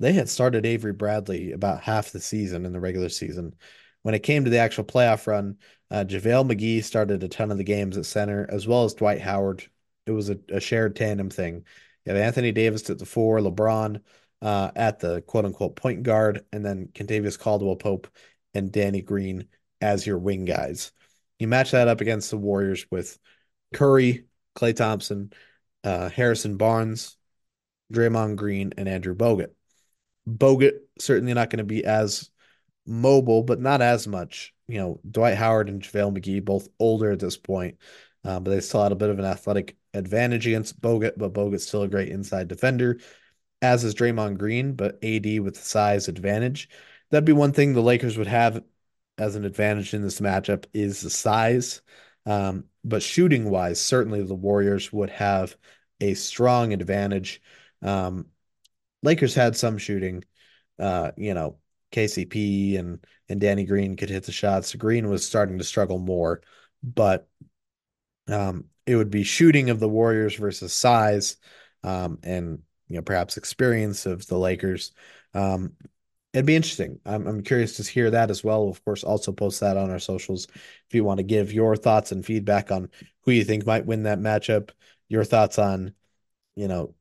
[0.01, 3.55] They had started Avery Bradley about half the season in the regular season.
[4.03, 5.57] When it came to the actual playoff run,
[5.91, 9.21] uh, JaVale McGee started a ton of the games at center, as well as Dwight
[9.21, 9.67] Howard.
[10.07, 11.65] It was a, a shared tandem thing.
[12.05, 14.01] You have Anthony Davis at the four, LeBron
[14.43, 18.09] uh, at the quote unquote point guard, and then Kentavious Caldwell Pope
[18.55, 19.49] and Danny Green
[19.81, 20.93] as your wing guys.
[21.39, 23.19] You match that up against the Warriors with
[23.75, 24.25] Curry,
[24.57, 25.33] Klay Thompson,
[25.85, 27.17] uh, Harrison Barnes,
[27.93, 29.51] Draymond Green, and Andrew Bogut.
[30.29, 32.31] Bogut certainly not going to be as
[32.87, 34.53] mobile, but not as much.
[34.69, 37.79] You know, Dwight Howard and JaVale McGee, both older at this point,
[38.25, 41.67] uh, but they still had a bit of an athletic advantage against Bogut, but Bogut's
[41.67, 43.01] still a great inside defender,
[43.63, 46.69] as is Draymond Green, but AD with the size advantage.
[47.11, 48.63] That'd be one thing the Lakers would have
[49.17, 51.83] as an advantage in this matchup is the size.
[52.27, 55.57] Um, but shooting wise, certainly the Warriors would have
[56.01, 57.43] a strong advantage.
[57.83, 58.27] Um,
[59.03, 60.25] Lakers had some shooting.
[60.79, 61.59] Uh, you know,
[61.91, 64.75] KCP and and Danny Green could hit the shots.
[64.75, 66.43] Green was starting to struggle more,
[66.83, 67.29] but
[68.29, 71.37] um, it would be shooting of the Warriors versus size,
[71.83, 74.93] um, and you know perhaps experience of the Lakers.
[75.35, 75.73] Um,
[76.33, 77.01] it'd be interesting.
[77.05, 78.69] I'm I'm curious to hear that as well.
[78.69, 82.13] Of course, also post that on our socials if you want to give your thoughts
[82.13, 82.91] and feedback on
[83.23, 84.71] who you think might win that matchup.
[85.09, 85.95] Your thoughts on,
[86.55, 86.95] you know,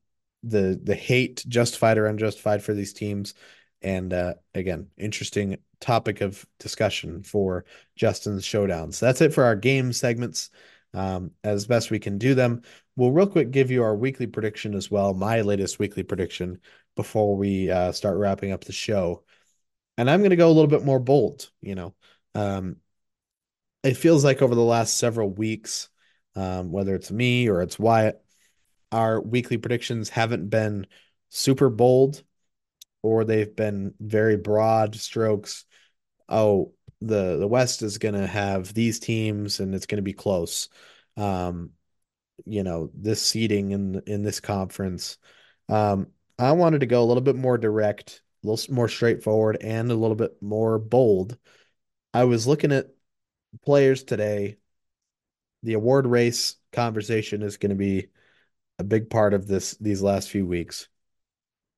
[0.44, 3.34] the the hate justified or unjustified for these teams.
[3.82, 7.66] And uh, again, interesting topic of discussion for
[7.96, 9.00] Justin's showdowns.
[9.00, 10.50] That's it for our game segments.
[10.94, 12.64] Um, as best we can do them.
[12.96, 16.60] We'll real quick give you our weekly prediction as well, my latest weekly prediction
[16.96, 19.24] before we uh, start wrapping up the show.
[19.98, 21.52] And I'm going to go a little bit more bold.
[21.62, 21.96] You know,
[22.34, 22.78] um,
[23.84, 25.90] it feels like over the last several weeks,
[26.36, 28.24] um, whether it's me or it's Wyatt,
[28.92, 30.88] our weekly predictions haven't been
[31.30, 32.24] super bold
[33.08, 35.66] or they've been very broad strokes.
[36.30, 40.14] Oh, the the West is going to have these teams and it's going to be
[40.14, 40.70] close.
[41.16, 41.72] Um,
[42.46, 45.18] you know, this seeding in in this conference.
[45.70, 46.08] Um,
[46.40, 49.96] I wanted to go a little bit more direct, a little more straightforward, and a
[49.96, 51.38] little bit more bold.
[52.14, 52.88] I was looking at
[53.64, 54.58] players today.
[55.64, 58.10] The award race conversation is going to be
[58.80, 60.88] a big part of this these last few weeks.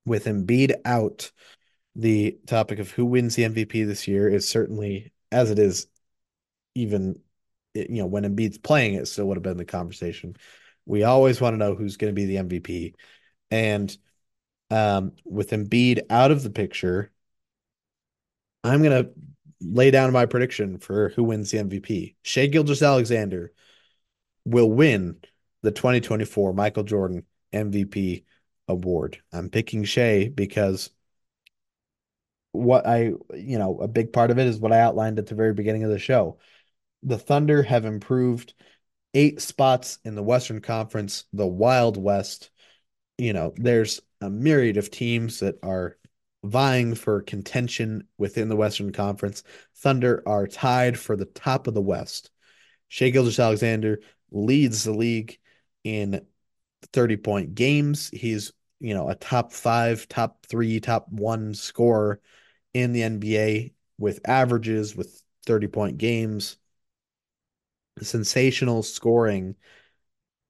[0.09, 1.31] With Embiid out,
[1.95, 5.85] the topic of who wins the MVP this year is certainly as it is
[6.73, 7.19] even
[7.75, 10.35] you know when Embiid's playing it still would have been the conversation.
[10.87, 12.95] We always want to know who's going to be the MVP.
[13.51, 13.95] And
[14.71, 17.11] um, with Embiid out of the picture,
[18.63, 19.11] I'm going to
[19.61, 22.15] lay down my prediction for who wins the MVP.
[22.23, 23.53] Shai Gilgeous-Alexander
[24.43, 25.17] will win
[25.61, 28.23] the 2024 Michael Jordan MVP
[28.69, 29.21] award.
[29.33, 30.91] I'm picking Shai because
[32.51, 35.35] what I, you know, a big part of it is what I outlined at the
[35.35, 36.37] very beginning of the show.
[37.03, 38.53] The Thunder have improved
[39.13, 42.51] eight spots in the Western Conference, the Wild West.
[43.17, 45.97] You know, there's a myriad of teams that are
[46.43, 49.43] vying for contention within the Western Conference.
[49.77, 52.31] Thunder are tied for the top of the West.
[52.87, 53.99] Shai Gilgeous-Alexander
[54.31, 55.37] leads the league
[55.83, 56.25] in
[56.93, 58.09] 30 point games.
[58.09, 62.21] He's, you know, a top five, top three, top one scorer
[62.73, 66.57] in the NBA with averages, with 30 point games,
[68.01, 69.55] sensational scoring.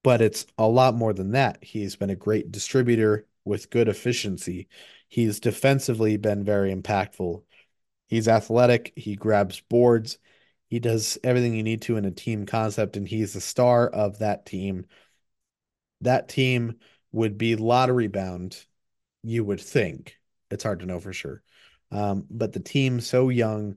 [0.02, 1.62] But it's a lot more than that.
[1.62, 4.68] He's been a great distributor with good efficiency.
[5.08, 7.42] He's defensively been very impactful.
[8.08, 8.92] He's athletic.
[8.96, 10.18] He grabs boards.
[10.68, 14.20] He does everything you need to in a team concept, and he's the star of
[14.20, 14.86] that team
[16.00, 16.76] that team
[17.12, 18.64] would be lottery bound,
[19.22, 20.16] you would think.
[20.50, 21.42] It's hard to know for sure.
[21.90, 23.76] Um, but the team so young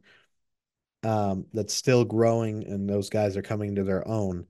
[1.04, 4.48] um, that's still growing and those guys are coming to their own.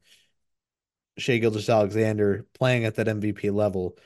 [1.17, 3.97] Shai Gilgeous-Alexander playing at that MVP level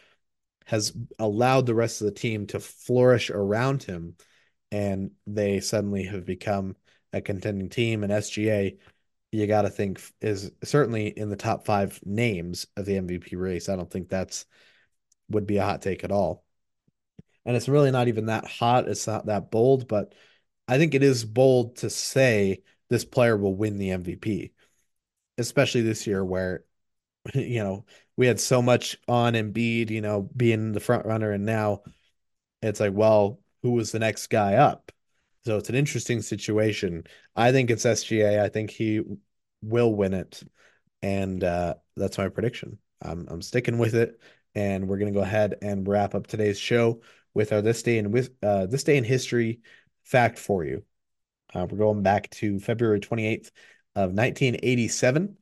[0.66, 4.16] has allowed the rest of the team to flourish around him,
[4.70, 6.76] and they suddenly have become
[7.14, 8.04] a contending team.
[8.04, 8.78] And SGA
[9.32, 13.70] you got to think is certainly in the top five names of the MVP race.
[13.70, 14.46] I don't think that's
[15.30, 16.44] would be a hot take at all.
[17.46, 18.88] And it's really not even that hot.
[18.88, 20.14] It's not that bold, but
[20.68, 24.52] I think it is bold to say this player will win the MVP,
[25.38, 26.64] especially this year where
[27.34, 31.46] you know, we had so much on Embiid, you know, being the front runner, and
[31.46, 31.84] now
[32.62, 34.92] it's like, well, who was the next guy up?
[35.48, 37.06] So it's an interesting situation.
[37.34, 38.44] I think it's SGA.
[38.44, 39.02] I think he
[39.62, 40.44] will win it,
[41.02, 42.80] and uh, that's my prediction.
[43.02, 44.20] I'm I'm sticking with it,
[44.56, 47.00] and we're gonna go ahead and wrap up today's show
[47.34, 49.62] with our this day in with uh, this day in history
[50.04, 50.84] fact for you.
[51.56, 53.52] Uh, we're going back to February 28th
[53.96, 55.38] of 1987.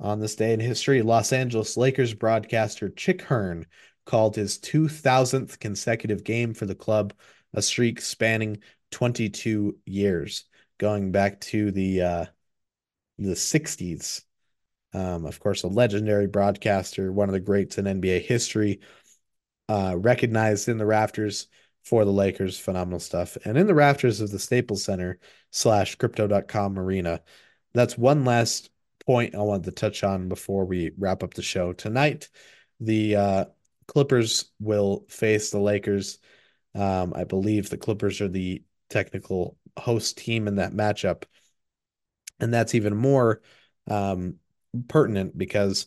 [0.00, 3.66] On this day in history, Los Angeles Lakers broadcaster Chick Hearn
[4.06, 7.12] called his 2000th consecutive game for the club,
[7.52, 8.62] a streak spanning
[8.92, 10.44] 22 years,
[10.78, 12.24] going back to the uh,
[13.18, 14.22] the 60s.
[14.94, 18.80] Um, of course, a legendary broadcaster, one of the greats in NBA history,
[19.68, 21.48] uh, recognized in the rafters
[21.82, 22.58] for the Lakers.
[22.58, 23.38] Phenomenal stuff.
[23.44, 25.18] And in the rafters of the Staples Center
[25.50, 27.22] slash crypto.com arena.
[27.74, 28.70] That's one last
[29.06, 31.72] point I wanted to touch on before we wrap up the show.
[31.72, 32.28] Tonight,
[32.80, 33.44] the uh,
[33.86, 36.18] Clippers will face the Lakers.
[36.74, 38.62] Um, I believe the Clippers are the
[38.92, 41.24] technical host team in that matchup.
[42.40, 43.40] And that's even more
[43.88, 44.36] um,
[44.88, 45.86] pertinent because,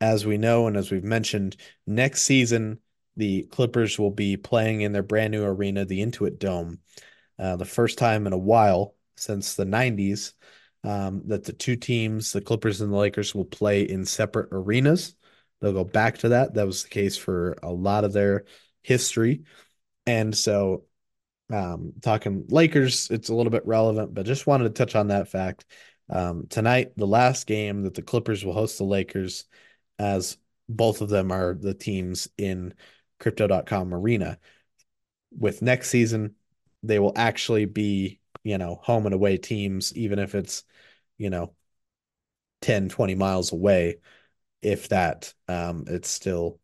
[0.00, 2.78] as we know and as we've mentioned, next season,
[3.16, 6.80] the Clippers will be playing in their brand new arena, the Intuit Dome,
[7.38, 10.32] uh, the first time in a while since the 90s
[10.84, 15.14] um, that the two teams, the Clippers and the Lakers, will play in separate arenas.
[15.60, 16.54] They'll go back to that.
[16.54, 18.44] That was the case for a lot of their
[18.82, 19.44] history.
[20.06, 20.84] And so,
[21.52, 25.28] um, talking Lakers, it's a little bit relevant, but just wanted to touch on that
[25.28, 25.66] fact.
[26.08, 29.44] Um, tonight, the last game that the Clippers will host the Lakers,
[29.98, 30.38] as
[30.68, 32.74] both of them are the teams in
[33.20, 34.38] crypto.com arena.
[35.30, 36.34] With next season,
[36.82, 40.64] they will actually be, you know, home and away teams, even if it's,
[41.18, 41.54] you know,
[42.62, 43.98] 10, 20 miles away.
[44.62, 46.60] If that, um, it's still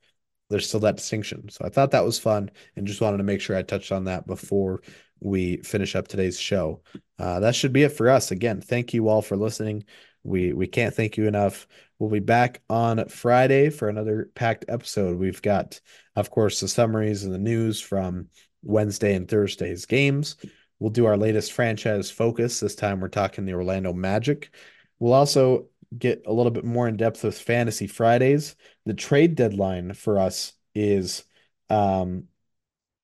[0.51, 1.49] there's still that distinction.
[1.49, 4.05] So I thought that was fun and just wanted to make sure I touched on
[4.05, 4.83] that before
[5.21, 6.83] we finish up today's show.
[7.19, 8.31] Uh, that should be it for us.
[8.31, 9.85] Again, thank you all for listening.
[10.25, 11.67] We we can't thank you enough.
[11.99, 15.19] We'll be back on Friday for another packed episode.
[15.19, 15.81] We've got,
[16.17, 18.29] of course, the summaries and the news from
[18.63, 20.37] Wednesday and Thursday's games.
[20.79, 22.61] We'll do our latest franchise focus.
[22.61, 24.51] This time we're talking the Orlando Magic.
[25.01, 28.55] We'll also get a little bit more in depth with Fantasy Fridays.
[28.89, 31.23] The trade deadline for us is,
[31.69, 32.25] um,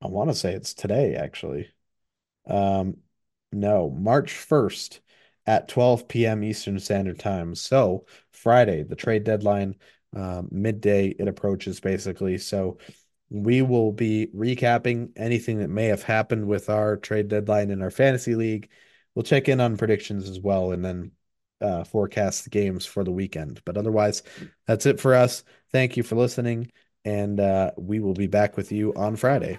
[0.01, 1.69] I want to say it's today actually.
[2.49, 2.97] Um,
[3.53, 5.01] no, March 1st
[5.45, 6.43] at 12 p.m.
[6.43, 7.55] Eastern Standard Time.
[7.55, 9.75] So Friday, the trade deadline,
[10.17, 12.39] um, midday, it approaches basically.
[12.39, 12.79] So
[13.29, 17.91] we will be recapping anything that may have happened with our trade deadline in our
[17.91, 18.71] fantasy league.
[19.15, 21.11] We'll check in on predictions as well and then
[21.65, 23.63] uh, forecast games for the weekend.
[23.65, 24.23] But otherwise,
[24.67, 25.43] that's it for us.
[25.73, 26.71] Thank you for listening,
[27.05, 29.59] and uh, we will be back with you on Friday.